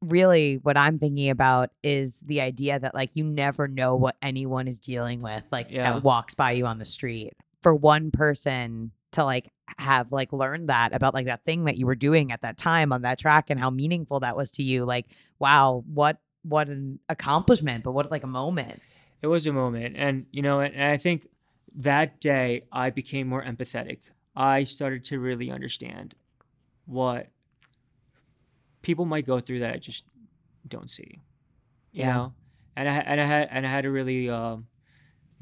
[0.03, 4.69] really what I'm thinking about is the idea that like you never know what anyone
[4.69, 5.93] is dealing with like Yeah.
[5.95, 7.33] that walks by you on the street.
[7.63, 11.87] For one person to like have like learned that about like that thing that you
[11.87, 14.85] were doing at that time on that track and how meaningful that was to you.
[14.85, 15.07] Like,
[15.39, 18.81] wow, what what an accomplishment, but what like a moment.
[19.21, 21.29] It was a moment, and you know, and, I think
[21.77, 24.01] that day I became more empathetic.
[24.35, 26.15] I started to really understand
[26.87, 27.29] what
[28.83, 30.05] people might go through that I just
[30.67, 31.21] don't see.
[31.93, 32.13] You Yeah.
[32.13, 32.33] know,
[32.77, 34.67] and I and I had and I had a really um,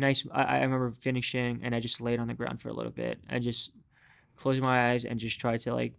[0.00, 0.26] nice.
[0.32, 3.18] I, I remember finishing, and I just laid on the ground for a little bit,
[3.28, 3.72] and just
[4.36, 5.94] closed my eyes and just tried to like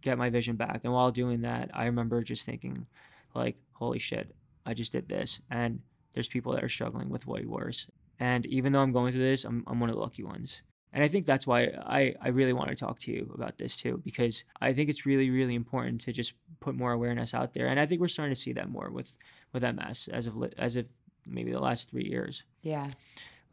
[0.00, 0.80] get my vision back.
[0.84, 2.86] And while doing that, I remember just thinking,
[3.34, 4.34] like, holy shit,
[4.66, 5.80] I just did this, and
[6.12, 7.88] there's people that are struggling with way worse.
[8.20, 10.62] And even though I'm going through this, I'm I'm one of the lucky ones.
[10.94, 13.76] And I think that's why I, I really want to talk to you about this
[13.76, 17.66] too, because I think it's really, really important to just put more awareness out there.
[17.66, 19.10] And I think we're starting to see that more with,
[19.52, 20.86] with MS as of as of
[21.26, 22.44] maybe the last three years.
[22.62, 22.88] Yeah.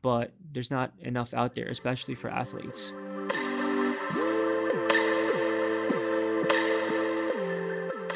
[0.02, 2.94] But there's not enough out there, especially for athletes.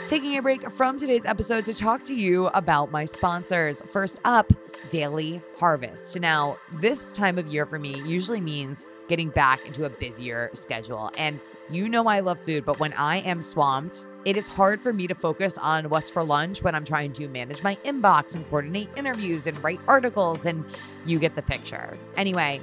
[0.08, 3.82] Taking a break from today's episode to talk to you about my sponsors.
[3.92, 4.52] First up,
[4.90, 6.20] Daily Harvest.
[6.20, 11.12] Now, this time of year for me usually means getting back into a busier schedule.
[11.18, 14.94] And you know I love food, but when I am swamped, it is hard for
[14.94, 18.48] me to focus on what's for lunch when I'm trying to manage my inbox and
[18.50, 20.66] coordinate interviews and write articles, and
[21.06, 21.98] you get the picture.
[22.18, 22.62] Anyway,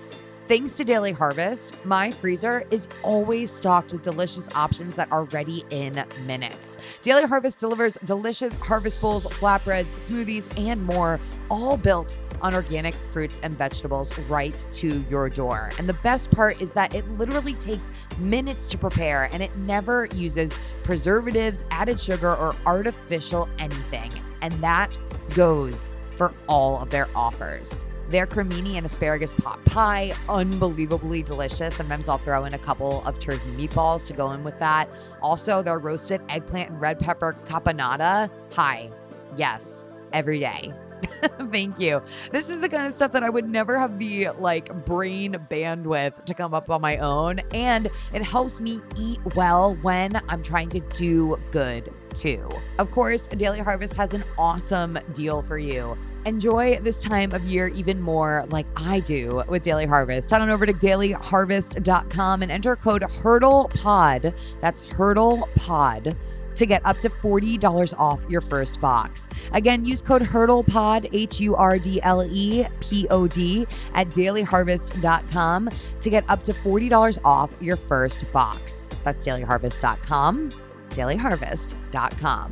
[0.49, 5.64] Thanks to Daily Harvest, my freezer is always stocked with delicious options that are ready
[5.70, 6.78] in minutes.
[7.01, 13.38] Daily Harvest delivers delicious harvest bowls, flatbreads, smoothies, and more, all built on organic fruits
[13.45, 15.70] and vegetables right to your door.
[15.78, 20.07] And the best part is that it literally takes minutes to prepare and it never
[20.07, 24.11] uses preservatives, added sugar, or artificial anything.
[24.43, 24.99] And that
[25.36, 27.84] goes for all of their offers.
[28.13, 31.75] Their cremini and asparagus pot pie, unbelievably delicious.
[31.75, 34.91] Sometimes I'll throw in a couple of turkey meatballs to go in with that.
[35.23, 38.29] Also, their roasted eggplant and red pepper caponata.
[38.53, 38.91] Hi,
[39.39, 40.75] yes, every day.
[41.51, 42.03] Thank you.
[42.33, 46.27] This is the kind of stuff that I would never have the like brain bandwidth
[46.27, 47.41] to come up on my own.
[47.55, 52.49] And it helps me eat well when I'm trying to do good too.
[52.79, 55.97] Of course, Daily Harvest has an awesome deal for you.
[56.25, 60.31] Enjoy this time of year even more like I do with Daily Harvest.
[60.31, 64.35] Head on over to dailyharvest.com and enter code HURDLEPOD.
[64.61, 66.17] That's HURDLEPOD
[66.55, 69.29] to get up to $40 off your first box.
[69.53, 75.71] Again, use code HURDLEPOD, H U R D L E P O D, at dailyharvest.com
[76.01, 78.87] to get up to $40 off your first box.
[79.05, 80.51] That's dailyharvest.com,
[80.93, 82.51] dailyharvest.com.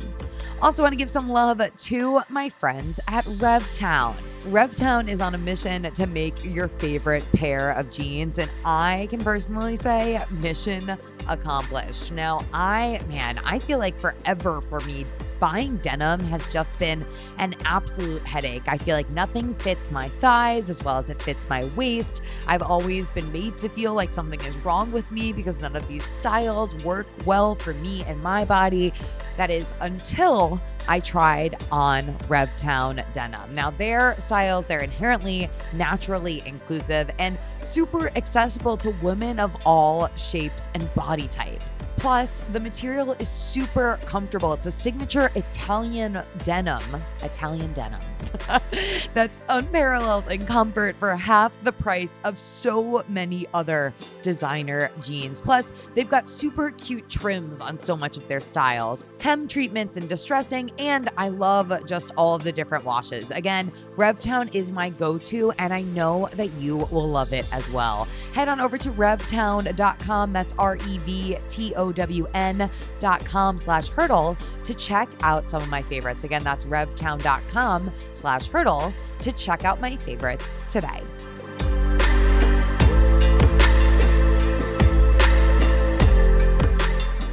[0.61, 4.15] Also, want to give some love to my friends at RevTown.
[4.43, 9.23] RevTown is on a mission to make your favorite pair of jeans, and I can
[9.23, 12.11] personally say, mission accomplished.
[12.11, 15.05] Now, I, man, I feel like forever for me,
[15.41, 17.03] buying denim has just been
[17.39, 18.61] an absolute headache.
[18.67, 22.21] I feel like nothing fits my thighs as well as it fits my waist.
[22.47, 25.85] I've always been made to feel like something is wrong with me because none of
[25.87, 28.93] these styles work well for me and my body.
[29.37, 33.53] That is until I tried on RevTown denim.
[33.53, 40.69] Now, their styles, they're inherently naturally inclusive and super accessible to women of all shapes
[40.73, 41.83] and body types.
[42.01, 44.53] Plus, the material is super comfortable.
[44.53, 46.81] It's a signature Italian denim,
[47.21, 48.01] Italian denim.
[49.13, 55.41] That's unparalleled in comfort for half the price of so many other designer jeans.
[55.41, 60.09] Plus, they've got super cute trims on so much of their styles, hem treatments and
[60.09, 63.31] distressing, and I love just all of the different washes.
[63.31, 67.69] Again, RevTown is my go to, and I know that you will love it as
[67.69, 68.07] well.
[68.33, 74.37] Head on over to revtown.com, that's R E V T O W N.com slash hurdle
[74.63, 76.23] to check out some of my favorites.
[76.23, 81.01] Again, that's revtown.com slash hurdle to check out my favorites today.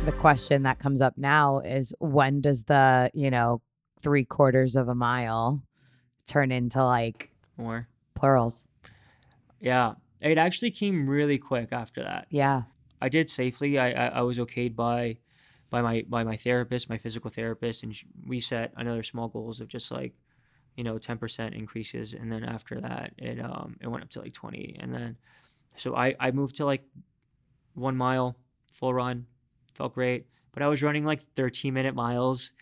[0.09, 3.61] The question that comes up now is when does the, you know,
[4.01, 5.63] three quarters of a mile
[6.27, 8.65] turn into like Or plurals?
[9.61, 12.27] yeah, it actually came really quick after that.
[12.31, 12.63] Yeah.
[13.03, 13.79] I did safely.
[13.79, 15.19] I I, I was okayed by
[15.69, 17.95] by my by my therapist, my physical therapist, and
[18.27, 20.15] we set another small goals of just like
[20.75, 24.33] you know 10% increases, and then after that it um it went up to like
[24.33, 25.19] 20, and then
[25.77, 26.85] so I I moved to like
[27.75, 28.39] one mile
[28.73, 29.27] full run,
[29.79, 32.53] felt great, but I was running like 13 minute miles,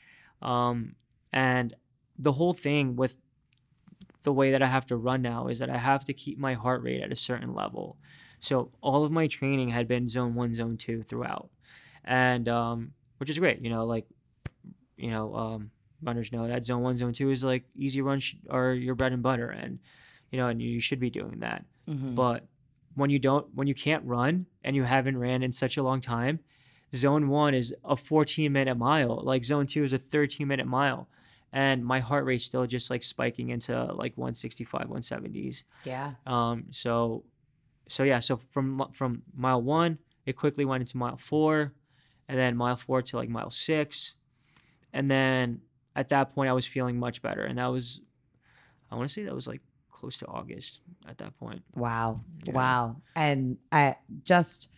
[0.43, 0.95] um
[1.33, 1.75] and
[2.19, 3.21] the whole thing with
[4.23, 6.55] the way that I have to run now is that I have to keep my
[6.55, 7.97] heart rate at a certain level
[8.41, 11.49] So all of my training had been zone one, zone two throughout,
[12.05, 13.59] and um, which is great.
[13.64, 14.07] You know, like
[14.97, 15.71] you know, um,
[16.03, 19.12] runners know that zone one, zone two is like easy runs sh- are your bread
[19.12, 19.79] and butter, and
[20.31, 21.64] you know, and you should be doing that.
[21.89, 22.14] Mhm.
[22.14, 22.45] But
[22.95, 26.01] when you don't, when you can't run and you haven't ran in such a long
[26.01, 26.41] time,
[26.95, 29.20] zone one is a 14 minute mile.
[29.22, 31.09] Like zone two is a 13 minute mile.
[31.53, 35.64] And my heart rate's still just like spiking into like 165, 170s.
[35.84, 36.12] yeah.
[36.26, 37.24] Um, so,
[37.89, 41.72] so yeah, so from from mile one, it quickly went into mile four,
[42.28, 44.16] and then mile four to like mile six,
[44.93, 45.61] and then
[45.95, 48.01] at that point I was feeling much better, and that was,
[48.91, 51.62] I want to say that was like close to August at that point.
[51.74, 52.22] Wow.
[52.45, 52.53] Yeah.
[52.53, 52.97] Wow.
[53.14, 54.68] And I just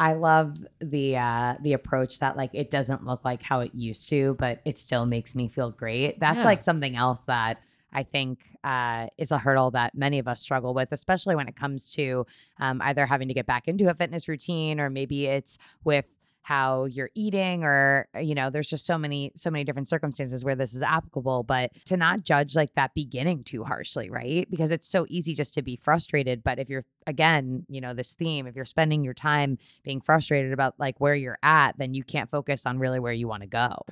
[0.00, 4.08] I love the uh the approach that like it doesn't look like how it used
[4.08, 6.18] to, but it still makes me feel great.
[6.18, 6.44] That's Yeah.
[6.46, 7.58] like something else that
[7.92, 11.56] I think uh, is a hurdle that many of us struggle with, especially when it
[11.56, 12.24] comes to
[12.60, 16.84] um, either having to get back into a fitness routine or maybe it's with how
[16.84, 20.54] you're eating or uh, you know there's just so many so many different circumstances where
[20.54, 24.88] this is applicable but to not judge like that beginning too harshly right because it's
[24.88, 28.56] so easy just to be frustrated but if you're again you know this theme if
[28.56, 32.66] you're spending your time being frustrated about like where you're at then you can't focus
[32.66, 33.84] on really where you want to go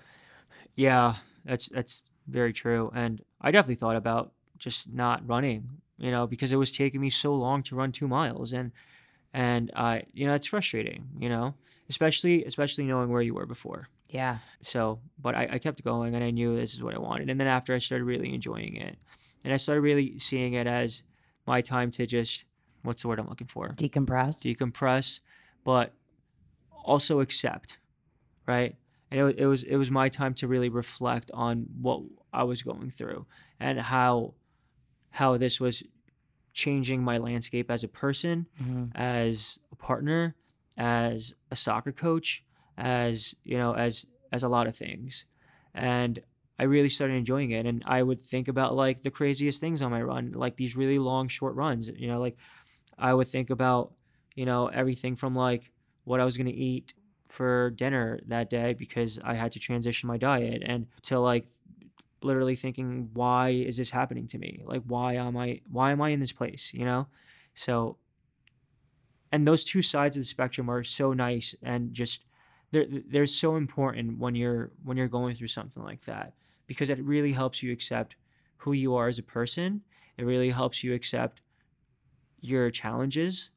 [0.78, 2.92] Yeah, that's that's very true.
[2.94, 5.68] And I definitely thought about just not running,
[5.98, 8.70] you know, because it was taking me so long to run two miles, and
[9.34, 11.54] and I, you know, it's frustrating, you know,
[11.88, 13.88] especially especially knowing where you were before.
[14.10, 17.30] yeah So, but I, I kept going, and I knew this is what I wanted.
[17.30, 18.98] And then after, I started really enjoying it,
[19.44, 21.02] and I started really seeing it as
[21.46, 22.44] my time to just
[22.82, 23.68] what's the word I'm looking for?
[23.70, 25.20] decompress decompress,
[25.64, 25.92] but
[26.84, 27.78] also accept,
[28.46, 28.76] right?
[29.10, 32.62] And it, it was it was my time to really reflect on what I was
[32.62, 33.26] going through
[33.60, 34.34] and how
[35.10, 35.82] how this was
[36.52, 38.90] changing my landscape as a person, Mhm.
[38.94, 40.34] as a partner,
[40.78, 42.44] as a soccer coach,
[42.78, 45.26] as you know, as as a lot of things,
[45.74, 46.20] and
[46.58, 47.66] I really started enjoying it.
[47.66, 50.98] And I would think about like the craziest things on my run, like these really
[50.98, 51.88] long short runs.
[51.88, 52.36] You know, like
[52.98, 53.92] I would think about
[54.36, 55.70] you know everything from like
[56.04, 56.94] what I was gonna eat
[57.28, 61.46] for dinner that day because I had to transition my diet, and to like
[62.22, 66.08] literally thinking why is this happening to me like why am i why am i
[66.08, 67.06] in this place you know
[67.54, 67.96] so
[69.32, 72.24] and those two sides of the spectrum are so nice and just
[72.70, 76.34] they're they're so important when you're when you're going through something like that
[76.66, 78.16] because it really helps you accept
[78.58, 79.82] who you are as a person.
[80.16, 81.40] It really helps you accept
[82.40, 83.50] your challenges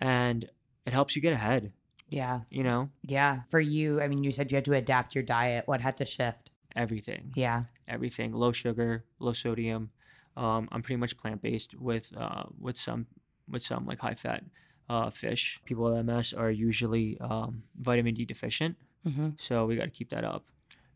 [0.00, 0.48] and
[0.86, 1.72] it helps you get ahead
[2.08, 2.40] yeah.
[2.50, 2.90] you know?
[3.02, 3.40] Yeah.
[3.50, 5.66] For you i mean you said you had to adapt your diet.
[5.66, 6.50] What had to shift?
[6.74, 7.32] Everything.
[7.34, 7.64] Yeah.
[7.86, 8.32] Everything.
[8.32, 9.90] Low sugar low sodium.
[10.36, 13.06] Um, i'm pretty much plant-based with uh, with some
[13.48, 14.44] with some like high fat
[14.88, 15.60] uh, fish.
[15.64, 18.76] People with ms are usually um, vitamin d deficient.
[19.04, 20.44] Hmm so we got to keep that up.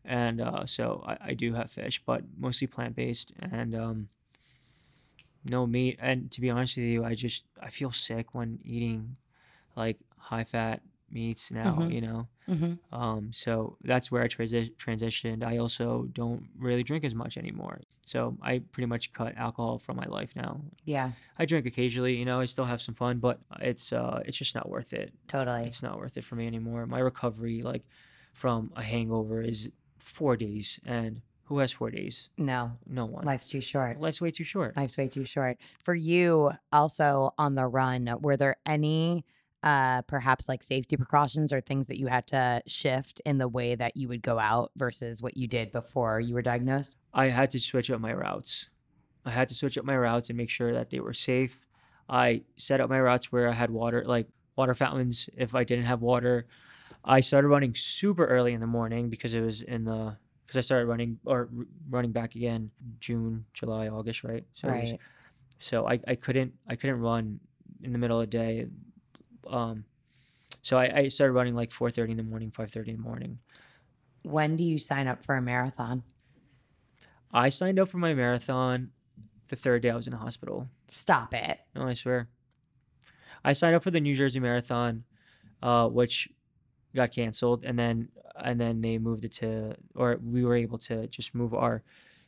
[0.03, 4.09] And uh, so I, I do have fish but mostly plant-based and um,
[5.45, 5.97] no meat.
[6.01, 9.15] And to be honest with you i just i feel sick when eating
[9.75, 10.81] like high fat
[11.11, 11.93] meats now Mhm.
[11.93, 12.27] you know?
[12.47, 15.43] Hmm um, so that's where I transi- transitioned.
[15.43, 17.81] I also don't really drink as much anymore.
[18.05, 20.61] So I pretty much cut alcohol from my life now.
[20.83, 24.37] yeah I drink occasionally, you know, I still have some fun, but it's uh it's
[24.37, 25.13] just not worth it.
[25.27, 26.85] totally It's not worth it for me anymore.
[26.85, 27.83] My recovery like
[28.33, 32.29] from a hangover is 4 days and who has 4 days?
[32.37, 33.25] no No one.
[33.25, 34.75] life's too short Life's way too short.
[34.75, 35.57] Life's way too short.
[35.79, 39.23] For you, also on the run, were there any
[39.63, 43.75] uh perhaps like safety precautions or things that you had to shift in the way
[43.75, 46.97] that you would go out versus what you did before you were diagnosed?
[47.13, 48.69] I had to switch up my routes.
[49.25, 51.65] I had to switch up my routes and make sure that they were safe.
[52.09, 55.29] I set up my routes where I had water, like water fountains.
[55.37, 56.47] If I didn't have water,
[57.05, 60.61] I started running super early in the morning because it was in the because I
[60.61, 61.49] started running or
[61.89, 64.45] running back again June, July, August, right?
[64.53, 64.99] So it was- right.
[65.59, 67.39] so I, I couldn't I couldn't run
[67.81, 68.67] in the middle of the day.
[69.47, 69.85] Um,
[70.61, 73.03] so I, I started running like four thirty in the morning, five thirty in the
[73.03, 73.39] morning.
[74.23, 76.03] When do you sign up for a marathon?
[77.33, 78.91] I signed up for my marathon
[79.49, 80.67] the third day I was in the hospital.
[80.89, 81.59] Stop it.
[81.75, 82.29] No, I swear.
[83.43, 85.03] I signed up for the New Jersey Marathon,
[85.61, 86.29] uh, which
[86.95, 91.07] got canceled, and then and then they moved it to, or we were able to
[91.07, 91.83] just move our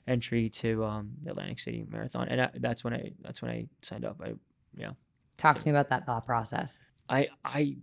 [0.08, 3.68] entry to um, the Atlantic City Marathon, and I, that's when I that's when I
[3.82, 4.22] signed up.
[4.24, 4.34] I
[4.76, 4.92] yeah.
[5.38, 6.78] Talk to me about that thought process.
[7.10, 7.78] I I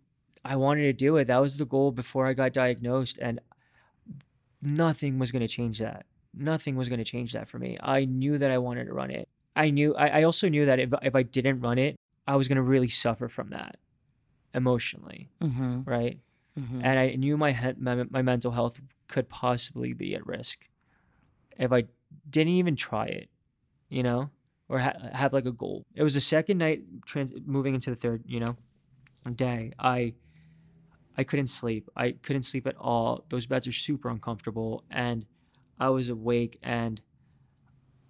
[0.44, 1.26] I wanted to do it.
[1.26, 3.40] That was the goal before I got diagnosed, and
[4.60, 6.06] nothing was going to change that.
[6.34, 7.76] Nothing was going to change that for me.
[7.82, 9.28] I knew that I wanted to run it.
[9.54, 9.94] I knew.
[9.94, 12.88] I, I also knew that if if I didn't run it, I was gonna really
[12.88, 13.76] suffer from that
[14.54, 15.82] emotionally, Mm-hmm.
[15.84, 16.18] right?
[16.58, 16.80] Mm-hmm.
[16.84, 20.68] And I knew my he- my, my mental health could possibly be at risk
[21.58, 21.84] if I
[22.28, 23.28] didn't even try it,
[23.88, 24.30] you know,
[24.68, 25.82] or ha- have like a goal.
[25.94, 28.56] It was the second night trans- moving into the third, you know,
[29.34, 29.72] day.
[29.78, 30.14] I
[31.16, 31.88] I couldn't sleep.
[31.96, 33.24] I couldn't sleep at all.
[33.28, 35.24] Those beds are super uncomfortable, and
[35.82, 37.00] I was awake, and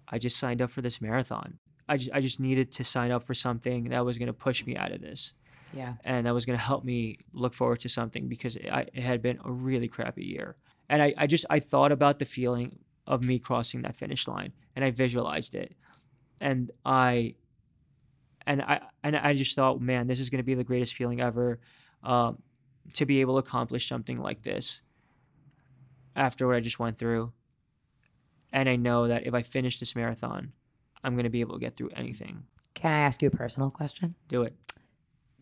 [0.07, 1.49] I just signed up for this marathon.
[1.89, 4.65] I just, I just needed to sign up for something that was going to push
[4.65, 5.33] me out of this
[5.73, 5.93] Yeah.
[6.05, 9.03] and that was going to help me look forward to something because it, I, it
[9.03, 10.55] had been a really crappy year.
[10.89, 14.53] And I, I just I thought about the feeling of me crossing that finish line,
[14.75, 15.75] and I visualized it,
[16.39, 17.35] and I
[18.45, 21.19] and I and I just thought, man, this is going to be the greatest feeling
[21.21, 21.59] ever,
[22.03, 22.31] um,
[22.93, 24.81] to be able to accomplish something like this
[26.15, 27.33] after what I just went through.
[28.53, 30.53] And I know that if I finish this marathon,
[31.03, 32.43] I'm going to be able to get through anything.
[32.75, 34.15] Can I ask you a personal question?
[34.29, 34.55] Do it.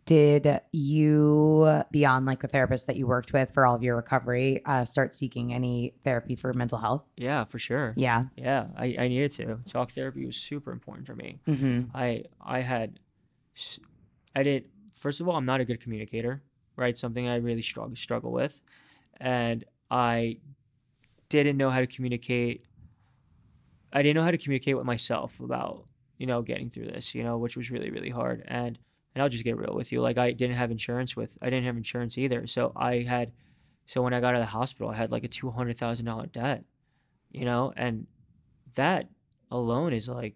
[0.06, 4.62] Did you, beyond like the therapist that you worked with for all of your recovery,
[4.66, 7.04] uh, start seeking any therapy for mental health?
[7.18, 7.94] Yeah, for sure.
[7.96, 8.26] Yeah.
[8.36, 9.60] Yeah, I, I needed to.
[9.70, 11.40] Talk therapy was super important for me.
[11.48, 11.96] Mm-hmm.
[11.96, 13.00] I I had,
[14.36, 14.70] I did.
[14.96, 16.42] First of all, I'm not a good communicator,
[16.76, 16.98] right?
[16.98, 18.60] Something I really struggle struggle with,
[19.18, 20.40] and I
[21.30, 22.66] didn't know how to communicate.
[23.94, 25.86] I didn't know how to communicate with myself about
[26.18, 28.44] you know getting through this, you know, which was really really hard.
[28.48, 28.78] And
[29.14, 30.02] and I'll just get real with you.
[30.02, 31.38] Like I didn't have insurance with.
[31.42, 32.48] I didn't have insurance either.
[32.48, 33.32] So I had.
[33.88, 36.06] So when I got out of the hospital, I had like a two hundred thousand
[36.06, 36.64] dollar debt,
[37.32, 38.08] you know, and
[38.76, 39.10] that
[39.52, 40.36] alone is like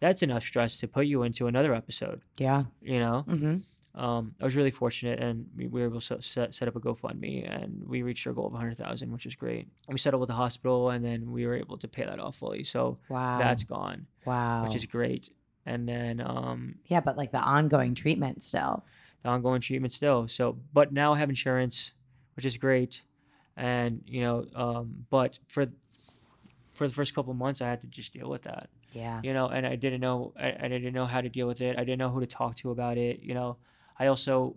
[0.00, 2.64] that's enough stress to put you into another episode Yeah.
[2.82, 3.56] you know Mm-hmm.
[3.96, 6.80] Um, i was really fortunate and we we were able to set, set up a
[6.80, 10.34] gofundme and we reached our goal of 100000 which was great we settled with the
[10.34, 13.38] hospital and then we were able to pay that off fully so Wow.
[13.38, 14.62] that's gone wow.
[14.64, 15.30] which is great
[15.64, 18.84] and then um, yeah, but like the ongoing treatment still.
[19.22, 21.92] the ongoing treatment still so but now i have insurance
[22.34, 23.02] which is great
[23.56, 25.66] and you know um, but for
[26.72, 29.20] for the first couple months i had to just deal with that Yeah.
[29.22, 31.72] you know, and I didn't know, I, I didn't know how to deal with it.
[31.76, 33.20] I didn't know who to talk to about it.
[33.28, 33.50] You know,
[33.98, 34.56] I also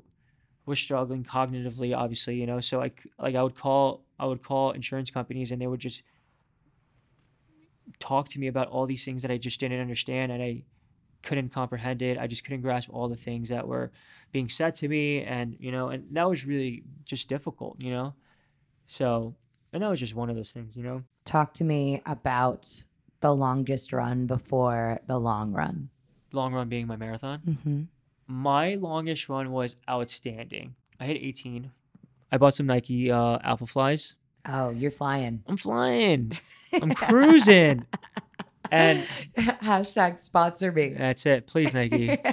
[0.65, 4.71] was struggling cognitively, obviously, you know, so I, like, I would call, I would call
[4.71, 6.03] insurance companies and they would just
[7.99, 10.63] talk to me about all these things that I just didn't understand and I
[11.23, 12.17] couldn't comprehend it.
[12.17, 13.91] I just couldn't grasp all the things that were
[14.31, 15.23] being said to me.
[15.23, 18.13] And, you know, and that was really just difficult, you know?
[18.87, 19.35] So,
[19.73, 21.03] and that was just one of those things, you know?
[21.25, 22.83] Talk to me about
[23.21, 25.89] the longest run before the long run.
[26.31, 27.41] Long run being my marathon.
[27.47, 27.81] Mm-hmm.
[28.31, 30.75] My longest run was outstanding.
[30.99, 31.71] I hit 18.
[32.31, 34.13] I bought some Nike uh, Alphaflys.
[34.45, 35.41] Oh, you're flying.
[35.47, 36.33] I'm flying.
[36.73, 37.87] I'm cruising.
[38.71, 38.99] And
[39.35, 40.89] Hashtag sponsor me.
[40.89, 41.47] that's it.
[41.47, 42.17] Please, Nike.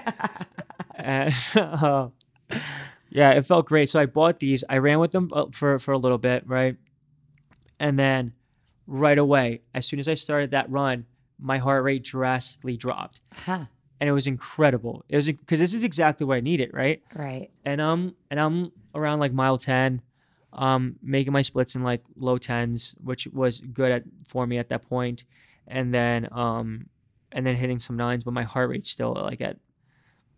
[0.99, 2.09] And, uh,
[3.11, 3.89] yeah, it felt great.
[3.91, 4.65] So I bought these.
[4.69, 6.77] I ran with them uh, for, for a little bit, right?
[7.79, 8.33] And then
[8.87, 11.05] right away, as soon as I started that run,
[11.39, 13.21] my heart rate drastically dropped.
[13.33, 13.67] huh.
[14.01, 15.05] And it was incredible.
[15.09, 17.03] It was because this is exactly what I needed, right?
[17.15, 17.51] Right.
[17.65, 20.03] and um and I'm around like mile 10
[20.53, 24.69] um making my splits in like low 10s which was good at for me at
[24.71, 25.25] that point
[25.67, 26.87] and then um
[27.33, 29.59] and then hitting some nines but my heart rate's still like at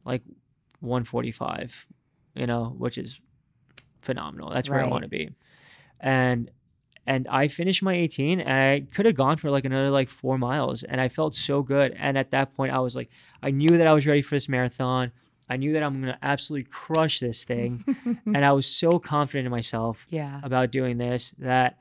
[0.04, 0.22] like
[0.80, 1.86] 145
[2.34, 3.20] you know which is
[4.00, 5.30] phenomenal that's where I want to be
[6.00, 6.50] and
[7.08, 10.36] and I finished my 18 and I could have gone for like another like 4
[10.38, 13.08] miles and I felt so good and at that point I was like
[13.42, 15.10] I knew that I was ready for this marathon
[15.50, 17.82] I knew that I'm going to absolutely crush this thing.
[18.26, 20.40] and I was so confident in myself Yeah.
[20.44, 21.78] about doing this that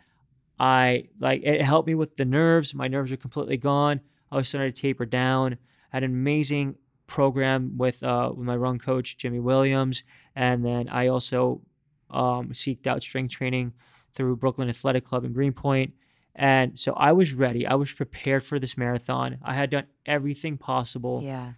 [0.59, 2.73] I like it helped me with the nerves.
[2.73, 3.99] My nerves were completely gone.
[4.31, 5.53] I was starting to taper down.
[5.91, 6.75] I had an amazing
[7.07, 10.03] program with uh, with my run coach Jimmy Williams,
[10.35, 11.61] and then I also
[12.09, 13.73] um, seeked out strength training
[14.17, 15.93] through Brooklyn Athletic Club in Greenpoint.
[16.35, 17.65] And so I was ready.
[17.65, 19.37] I was prepared for this marathon.
[19.43, 21.53] I had done everything possible Yeah.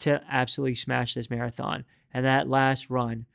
[0.00, 1.84] to absolutely smash this marathon.
[2.14, 3.26] And that last run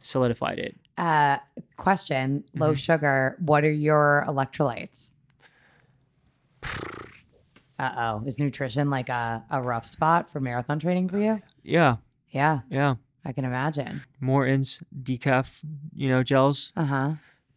[0.00, 0.76] solidified it.
[0.96, 1.38] Uh,
[1.76, 2.60] question: Mm-hmm.
[2.62, 3.36] Low sugar.
[3.40, 5.10] What are your electrolytes?
[7.78, 8.22] Uh oh.
[8.26, 11.42] Is nutrition like a, a rough spot for marathon training for you?
[11.62, 11.96] Yeah,
[12.30, 12.94] Yeah, yeah.
[13.24, 14.02] I can imagine.
[14.20, 15.64] Maurtens, decaf,
[15.94, 16.72] you know, gels.
[16.76, 17.12] Uh huh.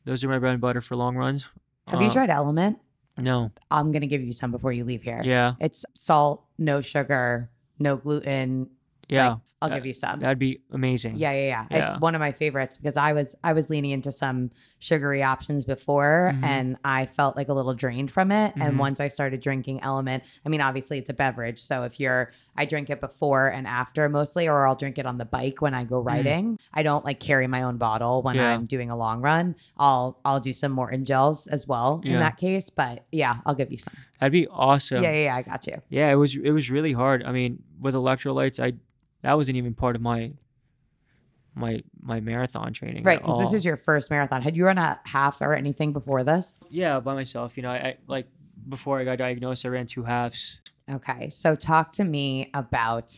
[0.05, 1.49] Those are my bread and butter for long runs.
[1.87, 2.77] Have you Uh, tried LMNT?
[3.17, 3.51] No.
[3.71, 5.21] I'm gonna give you some before you leave here.
[5.23, 5.53] Yeah.
[5.59, 7.49] It's salt, no sugar,
[7.79, 8.69] no gluten,
[9.07, 9.29] Yeah.
[9.29, 10.19] Like, I'll that- give you some.
[10.19, 11.15] That'd be amazing.
[11.15, 11.89] Yeah, yeah, yeah, Yeah.
[11.89, 15.65] It's one of my favorites because I was I was leaning into some sugary options
[15.65, 16.43] before Mhm.
[16.43, 18.53] and I felt like a little drained from it.
[18.55, 18.61] Mhm.
[18.67, 21.59] And once I started drinking LMNT, I mean obviously it's a beverage.
[21.59, 25.17] So if you're I drink it before and after mostly or I'll drink it on
[25.17, 26.57] the bike when I go riding.
[26.73, 28.39] I don't like carry my own bottle when Mm.
[28.39, 28.53] Yeah.
[28.53, 29.55] I'm doing a long run.
[29.77, 32.69] I'll I'll do some Maurten gels as well in that case.
[32.69, 33.93] But yeah, I'll give you some.
[34.19, 35.03] That'd be awesome.
[35.03, 35.81] yeah, yeah, yeah, I got you.
[35.89, 37.23] Yeah, it was it was really hard.
[37.23, 38.73] I mean, with electrolytes, I
[39.25, 40.31] that wasn't even part of my
[41.55, 43.03] my my marathon training.
[43.03, 44.41] Right, because this is your first marathon.
[44.41, 46.53] Had you run a half or anything before this?
[46.69, 47.55] yeah by myself.
[47.57, 48.27] You know, I, I like
[48.67, 50.59] before I got diagnosed, I ran two halves.
[50.91, 51.29] Okay.
[51.29, 53.13] So talk to me about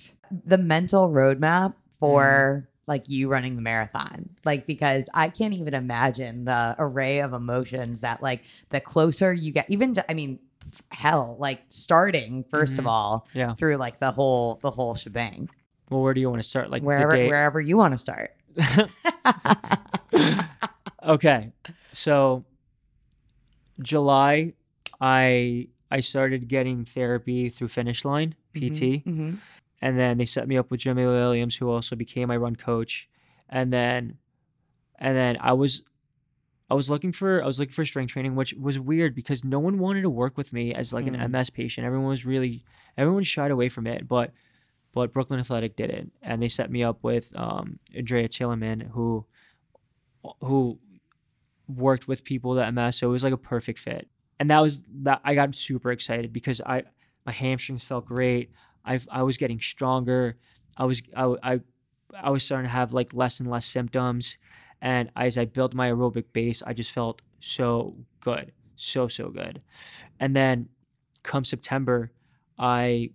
[0.46, 4.30] the mental roadmap for like you running the marathon.
[4.46, 9.52] Like because I can't even imagine the array of emotions that like the closer you
[9.52, 10.40] get even ju- I mean
[10.92, 12.90] hell like starting 1st of Mhm.
[12.90, 13.54] all Yeah.
[13.56, 15.50] through like the whole the whole shebang.
[15.90, 16.70] Well, where do you want to start?
[16.70, 18.32] Like wherever wherever you want to start.
[21.08, 21.52] okay,
[21.94, 22.44] so
[23.82, 24.54] July,
[25.00, 29.04] I I started getting therapy through Finish Line PT.
[29.06, 29.38] Mhm.
[29.82, 33.08] and then they set me up with Jimmy Williams, who also became my run coach,
[33.48, 34.18] and then,
[34.98, 35.84] and then I was,
[36.70, 39.60] I was looking for I was looking for strength training, which was weird because no
[39.60, 41.14] one wanted to work with me as like Mm.
[41.24, 41.86] an MS patient.
[41.86, 42.64] Everyone was really,
[42.98, 44.32] everyone shied away from it, but,
[44.94, 49.26] but Brooklyn Athletic did it, and they set me up with um, Andrea Tillerman, who,
[50.42, 50.80] who
[51.68, 54.08] worked with people that MS, so it was like a perfect fit,
[54.40, 56.84] and that was that I got super excited because I
[57.26, 58.52] my hamstrings felt great.
[58.86, 60.38] I I was getting stronger.
[60.78, 61.60] I was I, I
[62.14, 64.38] I was starting to have like less and less symptoms,
[64.82, 69.62] and as I built my aerobic base, I just felt so good, so so good.
[70.20, 70.70] And then,
[71.24, 72.12] come September,
[72.58, 73.12] I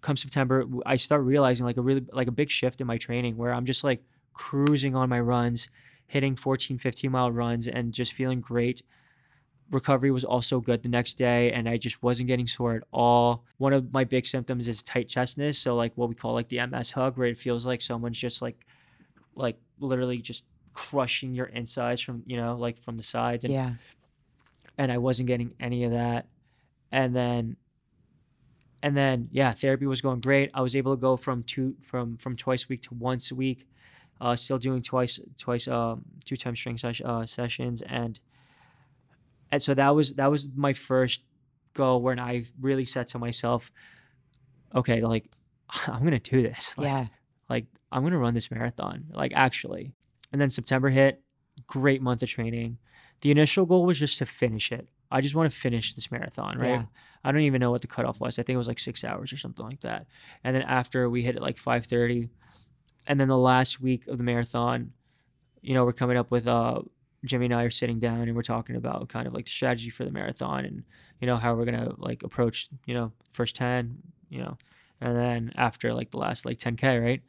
[0.00, 3.36] come September I start realizing like a really like a big shift in my training
[3.36, 5.68] where I'm just like cruising on my runs,
[6.06, 8.82] hitting 14, 15 mile runs, and just feeling great.
[9.70, 13.44] Recovery was also good the next day and i just wasn't getting sore at all.
[13.58, 16.58] One of my big symptoms is tight chestness so like what we call like the
[16.66, 18.66] ms hug where it feels like someone's just like
[19.36, 20.44] like literally just
[20.74, 23.72] crushing your insides from you know like from the sides and, Yeah.
[24.76, 26.26] and i wasn't getting any of that.
[26.90, 27.56] And then
[28.82, 30.50] and then yeah therapy was going great.
[30.54, 33.34] I was able to go from two from from twice a week to once a
[33.34, 33.66] week
[34.20, 37.82] uh still doing twice twice um two times strength sesh, uh, sessions.
[37.82, 38.20] And
[39.50, 41.22] and so that was that was my first
[41.72, 43.70] go when i really said to myself
[44.74, 45.26] okay like
[45.86, 46.74] i'm gonna do this.
[46.78, 47.06] Like, yeah.
[47.48, 49.92] like i'm gonna run this marathon like actually.
[50.32, 51.22] And then september hit.
[51.66, 52.78] Great month of training.
[53.20, 56.58] The initial goal was just to finish it i just want to finish this marathon
[56.58, 56.68] right?
[56.68, 56.84] Yeah.
[57.24, 58.38] i don't even know what the cutoff was.
[58.38, 60.06] I think it was like six hours or something like that.
[60.44, 62.28] And then after we hit it like 5.30
[63.06, 64.92] and then the last week of the marathon
[65.62, 66.80] you know we're coming up with uh
[67.24, 69.90] jimmy and i are sitting down and we're talking about kind of like the strategy
[69.90, 70.84] for the marathon and
[71.20, 73.96] you know how we're gonna like approach you know first 10
[74.30, 74.56] you know
[75.00, 77.22] and then after like the last like 10k right?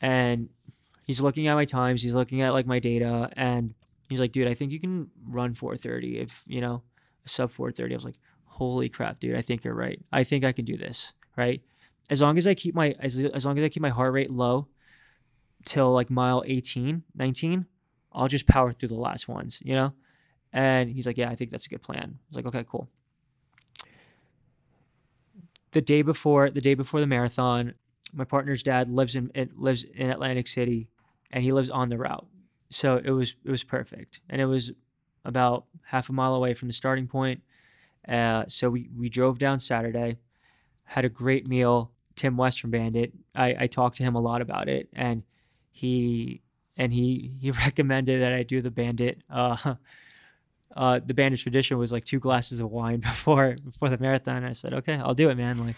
[0.00, 0.48] And
[1.06, 3.74] he's looking at my times he's looking at like my data and
[4.08, 6.82] he's like dude i think you can run 430 if you know
[7.24, 10.00] sub 430 i was like holy crap dude i think you're right.
[10.12, 11.62] I think i can do this right?
[12.10, 14.30] As long as i keep my as, as long as i keep my heart rate
[14.30, 14.68] low
[15.64, 17.66] till like mile 18 19
[18.12, 19.92] i'll just power through the last ones you know?
[20.52, 22.18] And he's like yeah i think that's a good plan.
[22.18, 22.88] I was like okay cool.
[25.70, 27.74] The day before the day before the marathon
[28.12, 30.88] my partner's dad lives in lives in atlantic city
[31.30, 32.26] and he lives on the route.
[32.70, 34.20] So it was it was perfect.
[34.28, 34.72] And it was
[35.24, 37.42] about half a mile away from the starting point
[38.08, 40.16] uh, so we we drove down saturday
[40.84, 44.40] had a great meal tim west from bandit i i talked to him a lot
[44.40, 45.22] about it and
[45.70, 46.42] he
[46.76, 49.74] and he he recommended that i do the bandit uh
[50.76, 54.44] uh, the bandit tradition was like two glasses of wine before before the marathon.
[54.44, 55.58] I said, okay, I'll do it, man.
[55.58, 55.76] Like,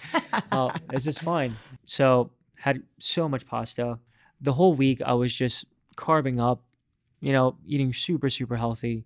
[0.53, 1.57] oh, this is fine.
[1.87, 3.99] So had so much pasta.
[4.41, 5.67] The whole week I was just
[5.97, 6.63] carbing up,
[7.25, 9.05] you know, eating super super healthy,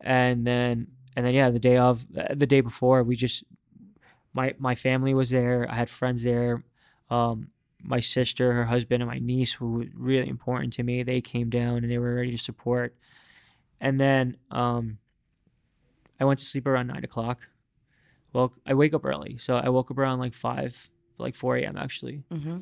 [0.00, 0.86] and then
[1.16, 3.44] and then yeah, the day of the day before we just
[4.32, 5.66] my my family was there.
[5.70, 6.64] I had friends there.
[7.10, 7.48] Um,
[7.84, 11.50] my sister, her husband, and my niece, who were really important to me, they came
[11.50, 12.94] down and they were ready to support.
[13.80, 14.98] And then um,
[16.20, 17.48] I went to sleep around nine o'clock.
[18.32, 20.88] Well, I wake up early, so I woke up around like five,
[21.18, 21.76] like four a.m.
[21.76, 22.58] actually, Mm-hmm.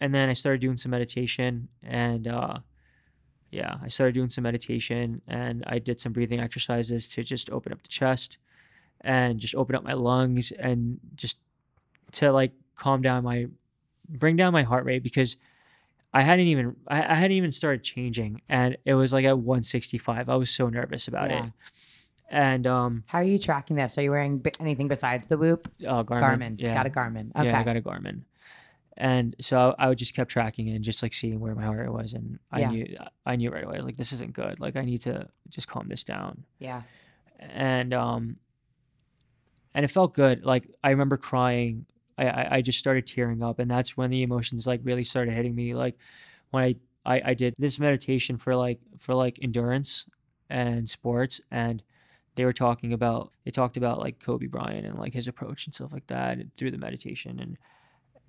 [0.00, 2.58] and then I started doing some meditation, and uh,
[3.50, 7.72] yeah, I started doing some meditation, and I did some breathing exercises to just open
[7.72, 8.38] up the chest,
[9.00, 11.36] and just open up my lungs, and just
[12.12, 13.46] to like calm down my
[14.08, 15.36] bring down my heart rate because
[16.12, 20.28] I hadn't even I, I hadn't even started changing and it was like at 165.
[20.28, 21.44] I was so nervous about Yeah.
[21.44, 21.52] it.
[22.28, 23.96] And um How are you tracking this?
[23.98, 25.70] Are you wearing b- anything besides the Whoop?
[25.86, 26.20] uh, Garmin.
[26.20, 26.54] Garmin.
[26.58, 26.74] Yeah.
[26.74, 27.30] Got a Garmin.
[27.36, 27.46] Okay.
[27.48, 28.22] Yeah, I got a Garmin.
[29.02, 31.78] And so I would just kept tracking it and just like seeing where my heart
[31.80, 32.70] rate was and I Yeah.
[32.70, 32.86] knew
[33.24, 34.60] I knew right away like this isn't good.
[34.60, 36.44] Like I need to just calm this down.
[36.58, 36.82] yeah.
[37.38, 38.36] and um
[39.74, 41.86] and it felt good like i remember crying
[42.18, 45.32] I, I i just started tearing up and that's when the emotions like really started
[45.34, 45.96] hitting me like
[46.50, 46.74] when i
[47.06, 50.06] i, I did this meditation for like for like endurance
[50.50, 51.82] and sports and
[52.34, 55.74] they were talking about they talked about like kobe bryant and like his approach and
[55.74, 57.56] stuff like that through the meditation and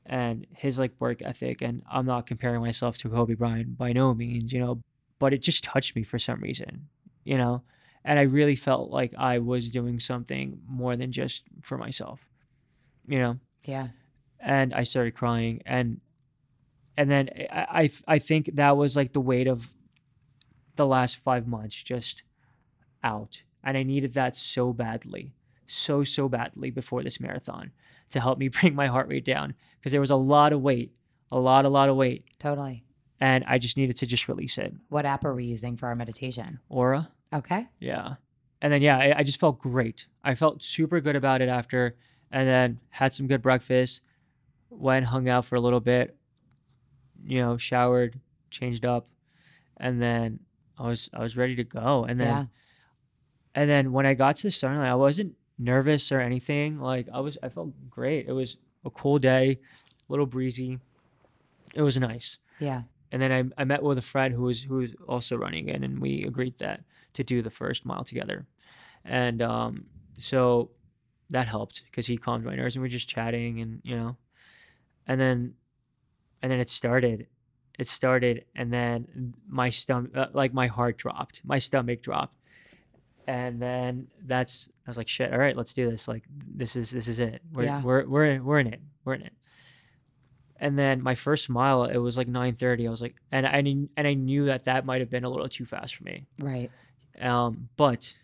[0.05, 4.13] and his like work ethic and i'm not comparing myself to kobe bryant by no
[4.13, 4.81] means you know
[5.19, 6.87] but it just touched me for some reason
[7.23, 7.63] you know
[8.03, 12.27] and I really felt like I was doing something more than just for myself,
[13.07, 13.37] you know.
[13.63, 13.89] Yeah.
[14.39, 16.01] And I started crying, and
[16.97, 19.71] and then I I, I think that was like the weight of
[20.77, 22.23] the last five months just
[23.03, 25.35] out, and I needed that so badly,
[25.67, 27.71] so so badly before this marathon
[28.11, 30.93] to help me bring my heart rate down because there was a lot of weight,
[31.31, 32.83] a lot a lot of weight, Totally.
[33.19, 34.73] and I just needed to just release it.
[34.89, 36.59] What app are we using for our meditation?
[36.69, 37.09] Aura.
[37.33, 37.67] Okay.
[37.79, 38.15] Yeah.
[38.61, 40.07] And then yeah, I, I just felt great.
[40.23, 41.95] I felt super good about it after,
[42.31, 44.01] and then had some good breakfast,
[44.69, 46.15] went hung out for a little bit,
[47.23, 48.19] you know, showered,
[48.51, 49.07] changed up,
[49.77, 50.39] and then
[50.77, 52.05] I was I was ready to go.
[52.05, 52.45] And then yeah.
[53.55, 56.79] and then when I got to the starting line, I wasn't nervous or anything.
[56.79, 58.27] Like I was I felt great.
[58.27, 59.59] It was a cool day,
[60.07, 60.79] a little breezy.
[61.73, 62.81] It was nice Yeah.
[63.11, 65.83] and then I, I met with a friend who was who was also running in,
[65.83, 66.83] and we agreed that
[67.13, 68.45] to do the first mile together,
[69.05, 69.85] and um,
[70.19, 70.71] so
[71.29, 74.17] that helped because he calmed my nerves, and we were just chatting, and you know,
[75.07, 75.53] and then
[76.41, 77.27] and then it started,
[77.79, 82.35] it started, and then my stomach, uh, like my heart dropped, my stomach dropped,
[83.27, 86.91] and then that's I was like, shit, all right, let's do this, like this is
[86.91, 87.81] this is it, we're Yeah.
[87.83, 89.33] we're we're in, we're in it, we're in it.
[90.57, 93.89] And then my first mile it was like 9:30 I was like and I knew,
[93.97, 96.25] and I knew that that might have been a little too fast for me.
[96.39, 96.69] Right.
[97.19, 98.15] um but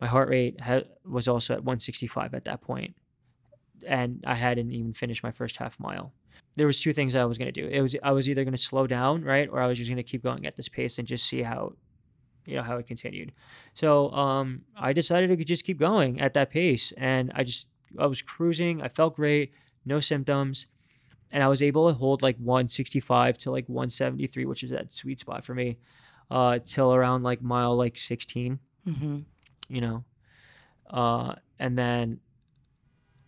[0.00, 2.94] my heart rate ha- was also at 165 at that point.
[3.86, 6.12] And I hadn't even finished my first half mile.
[6.56, 7.68] There was two things I was going to do.
[7.68, 9.96] It was I was either going to slow down right or I was just going
[9.96, 11.74] to keep going at this pace and just see how
[12.46, 13.32] you know how it continued
[13.74, 17.68] so um I decided to just keep going at that pace and I just
[17.98, 19.52] I was cruising I felt great
[19.84, 20.66] no symptoms
[21.32, 25.18] and I was able to hold like 165 to like 173, which is that sweet
[25.18, 25.76] spot for me,
[26.30, 29.18] uh, till around like mile like 16, Mm-hmm.
[29.68, 30.04] you know,
[30.90, 32.20] uh, and then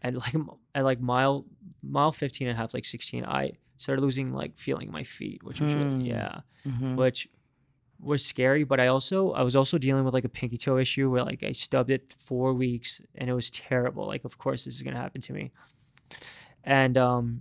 [0.02, 0.34] and like
[0.74, 1.44] at like mile
[1.82, 5.60] mile 15 and a half, like 16, I started losing like feeling my feet, which
[5.60, 5.78] was Hmm.
[5.80, 6.96] really, yeah, Mm-hmm.
[6.96, 7.28] which
[8.00, 8.64] was scary.
[8.64, 11.42] But I also I was also dealing with like a pinky toe issue where like
[11.42, 14.06] I stubbed it four weeks and it was terrible.
[14.06, 15.50] Like of course this is gonna happen to me,
[16.64, 17.40] and um,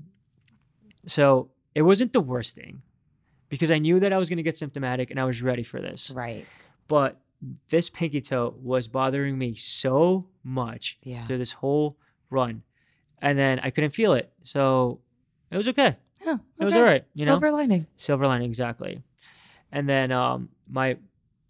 [1.05, 2.81] so it wasn't the worst thing
[3.49, 6.11] because I knew that I was gonna get symptomatic and I was ready for this.
[6.11, 6.45] Right.
[6.87, 7.19] But
[7.69, 11.23] this pinky toe was bothering me so much Yeah.
[11.25, 11.97] through this whole
[12.29, 12.63] run,
[13.21, 15.01] and then I couldn't feel it, so
[15.51, 15.97] it was okay.
[16.25, 17.05] Oh, It was all right.
[17.13, 17.85] You know, Silver lining.
[17.95, 19.03] silver lining exactly
[19.71, 20.97] and then um my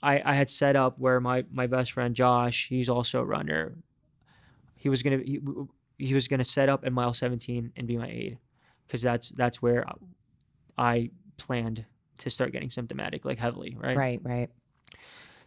[0.02, 3.76] i i had set up where my my best friend josh he's also a runner
[4.76, 5.40] he was gonna he,
[5.98, 8.38] he was gonna set up at mile 17 and be my aid,
[8.86, 9.86] because that's that's where
[10.78, 11.86] i planned
[12.20, 14.20] to start getting symptomatic like heavily right Right.
[14.24, 14.50] Right.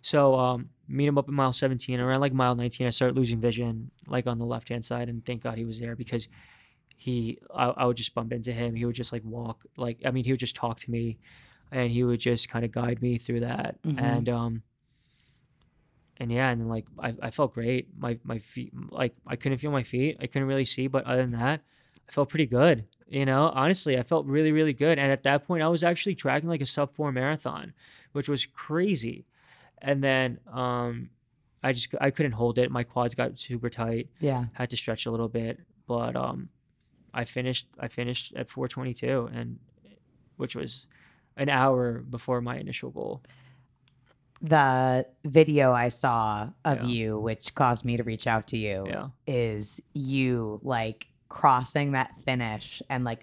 [0.03, 3.41] so um meet him up at mile 17 around like mile 19 i started losing
[3.41, 6.29] vision like on the left hand side and thank god he was there because
[6.97, 10.11] he I, I would just bump into him he would just like walk like i
[10.11, 11.19] mean he would just talk to me
[11.73, 13.81] and he would just kind of guide me through that.
[13.83, 14.01] Mhm.
[14.01, 14.63] and um
[16.19, 17.89] and yeah and like I, I felt great.
[17.99, 20.17] My my feet like i couldn't feel my feet.
[20.21, 21.63] I couldn't really see but other than that
[22.09, 23.51] i felt pretty good you know?
[23.55, 24.99] Honestly i felt really really good.
[24.99, 27.73] And at that point i was actually tracking like a sub four marathon
[28.13, 29.25] which was crazy.
[29.79, 31.11] And then um
[31.63, 32.71] i just i couldn't hold it.
[32.71, 34.09] My quads got super tight.
[34.21, 34.47] Yeah.
[34.53, 35.61] had to stretch a little bit.
[35.87, 36.51] But um
[37.15, 39.59] i finished i finished at 422 and
[40.37, 40.87] which was
[41.37, 43.23] an hour before my initial goal
[44.43, 46.87] The video I saw of Yeah.
[46.87, 52.11] you, which caused me to reach out to you, yeah is you like crossing that
[52.23, 53.23] finish and like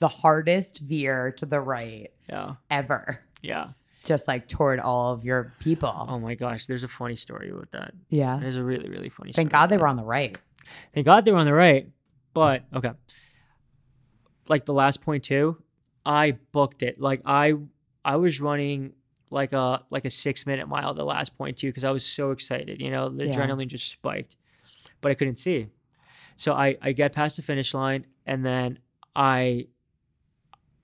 [0.00, 3.68] the hardest veer to the right yeah ever, yeah
[4.04, 5.92] just like toward all of your people.
[6.08, 8.38] oh my gosh there's a funny story with that yeah.
[8.40, 9.80] there's a really really funny Thank God they that.
[9.82, 10.36] were on the right.
[10.94, 11.88] Thank God they were on the right.
[12.34, 12.92] But okay.
[14.48, 15.56] like the last point two,
[16.08, 16.98] I booked it.
[17.00, 17.54] Like I
[18.04, 18.94] I was running
[19.30, 22.30] like a like a six minute mile the last point two because I was so
[22.30, 22.80] excited.
[22.80, 23.36] You know, the Yeah.
[23.36, 24.36] adrenaline just spiked,
[25.02, 25.68] but I couldn't see.
[26.38, 28.78] So I I get past the finish line and then
[29.14, 29.66] I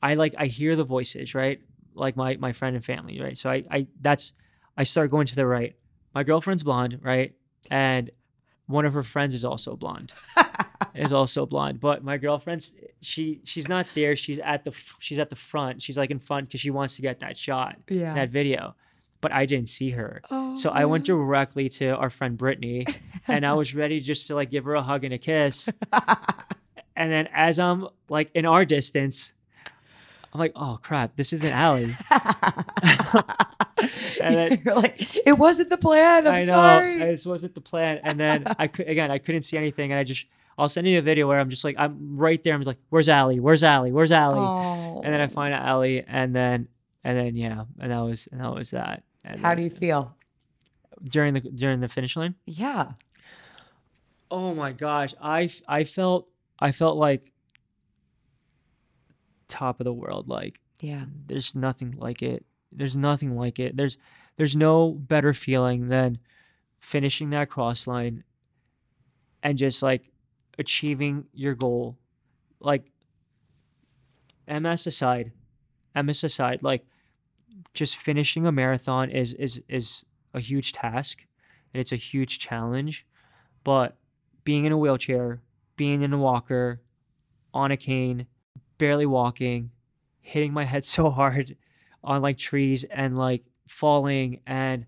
[0.02, 1.60] I like I hear the voices right,
[1.94, 3.38] like my my friend and family right.
[3.38, 4.34] So I I that's
[4.76, 5.74] I start going to the right.
[6.14, 7.34] My girlfriend's blonde right,
[7.70, 8.10] and
[8.66, 10.12] one of her friends is also blonde
[10.94, 11.80] is also blonde.
[11.80, 14.16] But my girlfriend's she she's not there.
[14.16, 15.82] She's at the she's at the front.
[15.82, 18.14] She's like in front because she wants to get that shot, Yeah.
[18.14, 18.74] that video.
[19.20, 20.20] But I didn't see her.
[20.30, 21.16] Oh, So I went oh.
[21.16, 22.86] directly to our friend Brittany,
[23.26, 25.68] and I was ready just to like give her a hug and a kiss.
[26.96, 29.32] and then as I'm like in our distance,
[30.32, 31.94] I'm like, oh crap, this isn't Allie.
[34.20, 36.26] and then You're like, it wasn't the plan.
[36.26, 36.98] I'm I know sorry.
[36.98, 38.00] this wasn't the plan.
[38.02, 40.26] And then I could again, I couldn't see anything, and I just
[40.56, 42.54] I'll send you a video where I'm just like I'm right there.
[42.54, 43.40] I'm just like, where's Allie?
[43.40, 43.92] Where's Allie?
[43.92, 44.38] Where's Allie?
[44.38, 45.00] oh.
[45.04, 45.28] And then I oh.
[45.28, 46.68] find Allie, and then
[47.02, 49.02] and then yeah, and that was and that was that.
[49.24, 50.16] And How then do you feel?
[51.02, 52.34] during the during the finish line?
[52.46, 52.92] Yeah.
[54.30, 56.28] Oh my gosh, I I felt
[56.58, 57.32] I felt like
[59.48, 60.28] top of the world.
[60.28, 61.04] Like Yeah.
[61.26, 62.44] there's nothing like it.
[62.72, 63.76] There's nothing like it.
[63.76, 63.98] There's
[64.36, 66.18] there's no better feeling than
[66.80, 68.24] finishing that cross line
[69.42, 70.10] and just like
[70.58, 71.98] achieving your goal.
[72.60, 72.90] Like
[74.48, 75.32] MS aside,
[75.94, 76.86] MS aside, like
[77.72, 81.24] just finishing a marathon is is is a huge task
[81.72, 83.06] and it's a huge challenge.
[83.64, 83.96] But
[84.44, 85.42] being in a wheelchair,
[85.76, 86.82] being in a walker,
[87.52, 88.26] on a cane,
[88.78, 89.70] barely walking,
[90.20, 91.56] hitting my head so hard
[92.02, 94.84] on like trees and like falling and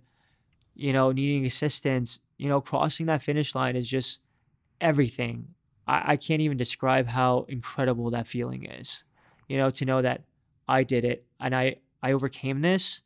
[0.75, 4.21] you know needing assistance you know crossing that finish line is just
[4.83, 5.49] everything
[5.87, 9.05] I, I can't even describe how incredible that feeling is
[9.49, 10.22] you know to know that
[10.68, 13.03] i did it and i i overcame this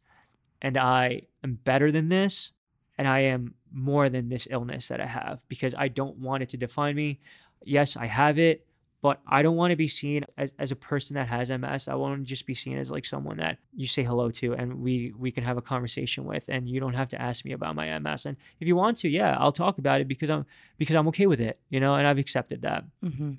[0.62, 2.52] and i am better than this
[2.98, 6.48] and i am more than this illness that i have because i don't want it
[6.50, 7.20] to define me.
[7.64, 8.66] Yes i have it
[9.02, 11.88] but I don't want to be seen as, as a person that has MS.
[11.88, 14.80] I want to just be seen as like someone that you say hello to and
[14.80, 17.74] we we can have a conversation with and you don't have to ask me about
[17.74, 18.26] my MS.
[18.26, 20.44] And if you want to, yeah, I'll talk about it because I'm
[20.76, 22.84] because I'm okay with it, you know, and I've accepted that.
[23.02, 23.32] Mm-hmm.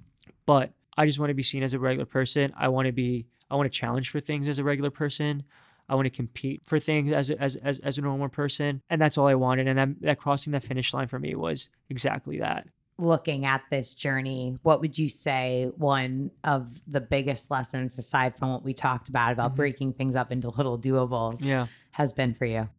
[0.45, 2.53] But I just want to be seen as a regular person.
[2.57, 5.43] I want to be I want to challenge for things as a regular person.
[5.87, 8.99] I want to compete for things as a, as, as as a normal person, and
[8.99, 9.67] that's all I wanted.
[9.67, 12.67] And that, that crossing that finish line for me was exactly that.
[13.01, 18.51] Looking at this journey, what would you say one of the biggest lessons, aside from
[18.53, 19.55] what we talked about, about Mhm.
[19.55, 21.65] breaking things up into little doables, Yeah.
[21.93, 22.69] has been for you?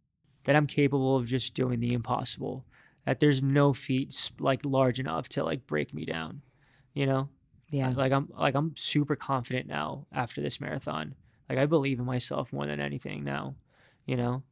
[0.45, 2.65] that I'm capable of just doing the impossible.
[3.05, 6.43] That there's no feat like large enough to like break me down.
[6.95, 7.29] You know,
[7.71, 7.91] Yeah.
[7.91, 11.15] like I'm like I'm super confident now after this marathon.
[11.49, 13.55] Like I believe in myself more than anything now.
[14.07, 14.43] You know,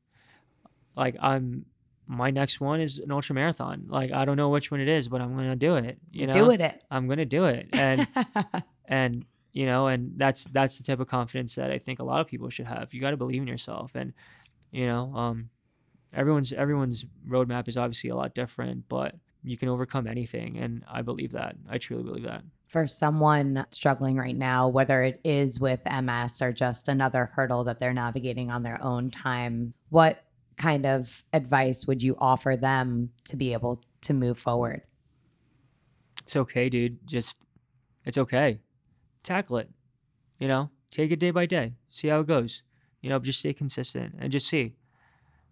[0.96, 1.66] like I'm
[2.10, 3.84] my next one is an ultra marathon.
[3.88, 5.98] Like I don't know which one it is, but I'm gonna do it.
[6.10, 6.82] You know, Doing it.
[6.90, 8.06] I'm gonna do it, and
[8.86, 12.20] and you know and that's that's the type of confidence that i think a lot
[12.20, 14.12] of people should have you got to believe in yourself and
[14.70, 15.50] you know um
[16.14, 21.02] everyone's everyone's roadmap is obviously a lot different but you can overcome anything and i
[21.02, 25.80] believe that i truly believe that for someone struggling right now, whether it is with
[25.84, 30.22] MS or just another hurdle that they're navigating on their own time, what
[30.60, 34.82] kind of advice would you offer them to be able to move forward?
[36.22, 36.98] it's okay dude.
[37.06, 37.38] Just
[38.04, 38.60] it's okay.
[39.22, 39.70] Tackle it
[40.38, 40.70] you know?
[40.90, 41.74] Take it day by day.
[41.88, 42.62] See how it goes.
[43.00, 44.74] You know just stay consistent and just see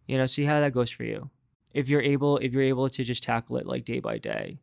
[0.06, 1.30] you know see how that goes for you.
[1.74, 4.60] If you're able if you're able to just tackle it like day by day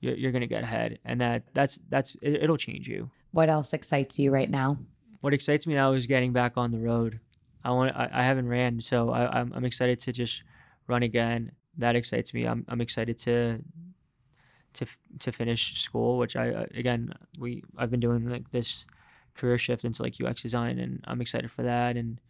[0.00, 0.98] you're, you're gonna get ahead.
[1.04, 3.10] And that that's that's it, it'll change you.
[3.32, 4.78] What else excites you right now?
[5.20, 7.20] what excites me now is getting back on the road
[7.64, 10.42] i want i, I haven't ran so I, I'm, I'm excited to just
[10.90, 11.52] run again.
[11.78, 12.44] That excites me.
[12.44, 13.60] I'm, I'm excited to
[14.74, 14.86] to
[15.18, 18.86] to finish school which i again we i've been doing like this
[19.34, 22.20] career shift into like ux design and i'm excited for that and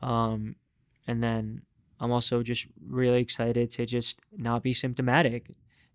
[0.00, 0.56] um
[1.06, 1.60] and then
[2.00, 5.50] i'm also just really excited to just not be symptomatic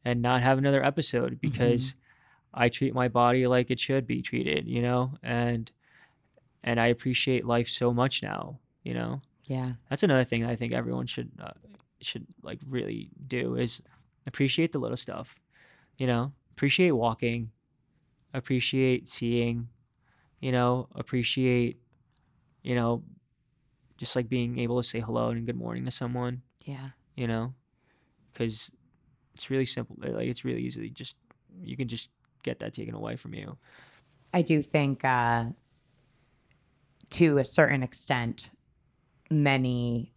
[0.05, 1.95] and not have another episode because
[2.53, 5.15] i treat my body like it should be treated you know?
[5.23, 5.71] And
[6.63, 9.73] and i appreciate life so much now you know Yeah.
[9.89, 11.51] that's another thing that I think everyone should uh,
[12.01, 13.81] should like really do is
[14.27, 15.35] appreciate the little stuff.
[15.97, 17.51] You know, appreciate walking,
[18.33, 19.69] appreciate seeing,
[20.41, 21.79] you know, appreciate,
[22.63, 23.03] you know,
[23.97, 26.41] just like being able to say hello and good morning to someone.
[26.65, 26.91] Yeah.
[27.15, 27.53] You know,
[28.33, 28.71] because
[29.35, 29.95] it's really simple.
[29.99, 31.15] Like it's really easily just
[31.63, 32.09] you can just
[32.43, 33.57] get that taken away from you.
[34.33, 35.45] I do think uh,
[37.11, 38.51] to a certain extent,
[39.29, 40.11] many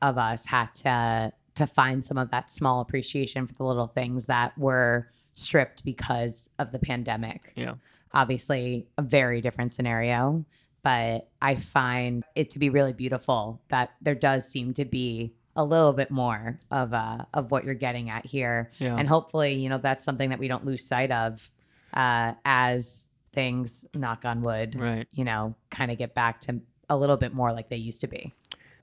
[0.00, 4.24] of us had to to find some of that small appreciation for the little things
[4.24, 7.52] that were stripped because of the pandemic.
[7.56, 7.74] Yeah.
[8.14, 10.46] Obviously, a very different scenario,
[10.82, 15.62] but I find it to be really beautiful that there does seem to be a
[15.62, 18.96] little bit more of uh, of what you're getting at here, Yeah.
[18.96, 21.50] and hopefully, you know, that's something that we don't lose sight of
[21.92, 25.06] uh, as things, knock on wood, Right.
[25.12, 28.06] you know, kind of get back to a little bit more like they used to
[28.08, 28.34] be.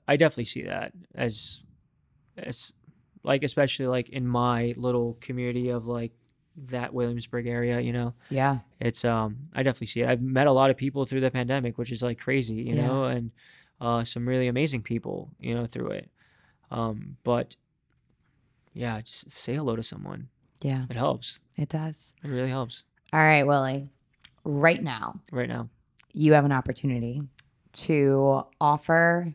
[0.08, 1.62] I definitely see that as
[2.36, 2.72] as
[3.22, 6.12] like especially like in my little community of like
[6.66, 8.14] that Williamsburg area, you know.
[8.28, 8.58] Yeah.
[8.80, 10.08] It's um I definitely see it.
[10.08, 12.86] I've met a lot of people through the pandemic, which is like crazy, you Yeah.
[12.86, 13.30] know, and
[13.80, 16.10] uh some really amazing people, you know, through it.
[16.70, 17.54] Um but
[18.74, 20.28] yeah, just say hello to someone.
[20.62, 21.40] Yeah, It helps.
[21.56, 22.14] it does.
[22.24, 23.88] It really helps All right, Willie.
[24.44, 25.68] Right now, right now.
[26.12, 27.22] you have an opportunity
[27.72, 29.34] to offer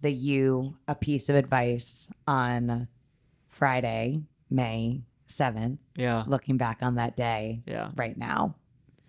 [0.00, 2.88] the you a piece of advice on
[3.48, 6.24] Friday, May 7th, Yeah.
[6.26, 7.90] looking back on that day Yeah.
[7.96, 8.54] right now.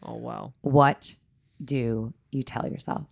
[0.03, 0.53] Oh wow.
[0.61, 1.15] What
[1.63, 3.07] do you tell yourself?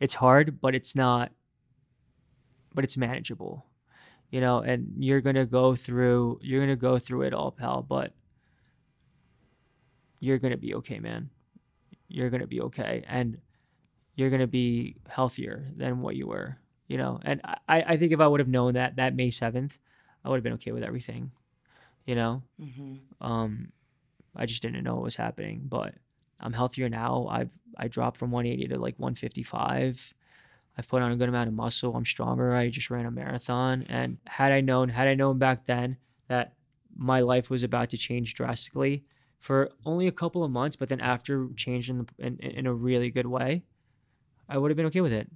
[0.00, 1.30] it's hard, but it's not,
[2.74, 3.66] but it's manageable,
[4.30, 4.60] you know.
[4.60, 7.82] And you're gonna go through, you're gonna go through it all, pal.
[7.82, 8.14] But
[10.20, 11.30] you're gonna be okay, man.
[12.08, 13.38] You're gonna be okay, and
[14.14, 16.58] you're gonna be healthier than what you were,
[16.88, 17.18] you know.
[17.24, 19.78] And I, I think if I would have known that that May seventh,
[20.24, 21.32] I would have been okay with everything,
[22.06, 22.42] you know.
[23.20, 23.72] Um,
[24.36, 25.94] I just didn't know what was happening, but
[26.40, 27.26] I'm healthier now.
[27.30, 30.14] I've I dropped from 180 to like 155.
[30.78, 31.96] I've put on a good amount of muscle.
[31.96, 32.54] I'm stronger.
[32.54, 35.96] I just ran a marathon, and had I known, had I known back then
[36.28, 36.54] that
[36.96, 39.04] my life was about to change drastically
[39.40, 42.72] for only a couple of months, but then after changed in, the, in, in a
[42.74, 43.64] really good way,
[44.48, 45.28] I would have been okay with it.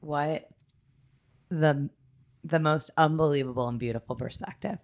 [0.00, 0.48] What
[1.48, 1.88] the
[2.44, 4.78] the most unbelievable and beautiful perspective.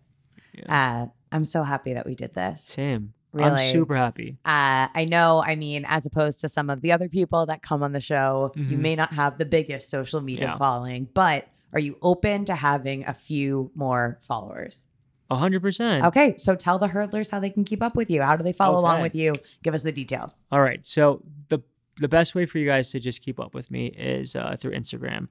[0.68, 2.64] Uh, I'm so happy that we did this.
[2.64, 3.14] Same.
[3.32, 3.50] Really?
[3.50, 4.38] I'm super happy.
[4.44, 7.82] Uh, I know, I mean, as opposed to some of the other people that come
[7.82, 8.80] on the show, you Mhm.
[8.80, 10.56] may not have the biggest social media Yeah.
[10.56, 14.84] following, but are you open to having a few more followers?
[15.30, 16.04] A hundred percent.
[16.06, 18.22] Okay, so tell the hurdlers how they can keep up with you.
[18.22, 19.34] How do they follow along with you?
[19.62, 20.38] Give us the details.
[20.50, 20.84] All right.
[20.86, 21.60] So the
[21.96, 24.72] the best way for you guys to just keep up with me is uh, through
[24.72, 25.28] Instagram.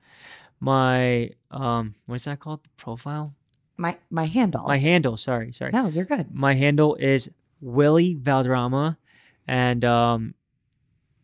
[0.60, 2.62] My um, what's that called?
[2.78, 3.34] Profile.
[3.78, 4.66] My my handle.
[4.68, 5.18] My handle.
[5.18, 5.72] Sorry, sorry.
[5.72, 6.34] no, you're good.
[6.34, 7.30] My handle is
[7.60, 8.98] Willie Valderrama,
[9.48, 10.36] and um,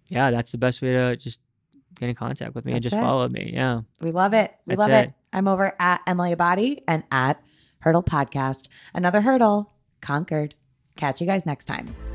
[0.09, 1.39] yeah, that's the best way to just
[1.99, 2.99] get in contact with me and just it.
[2.99, 3.51] follow me.
[3.53, 3.81] Yeah.
[3.99, 4.53] We love it.
[4.65, 5.09] We That's love it.
[5.09, 5.13] it.
[5.31, 7.41] I'm over at Emily Abbate and at
[7.83, 8.69] Hurdle Podcast.
[8.93, 10.55] Another hurdle conquered.
[10.95, 12.12] Catch you guys next time.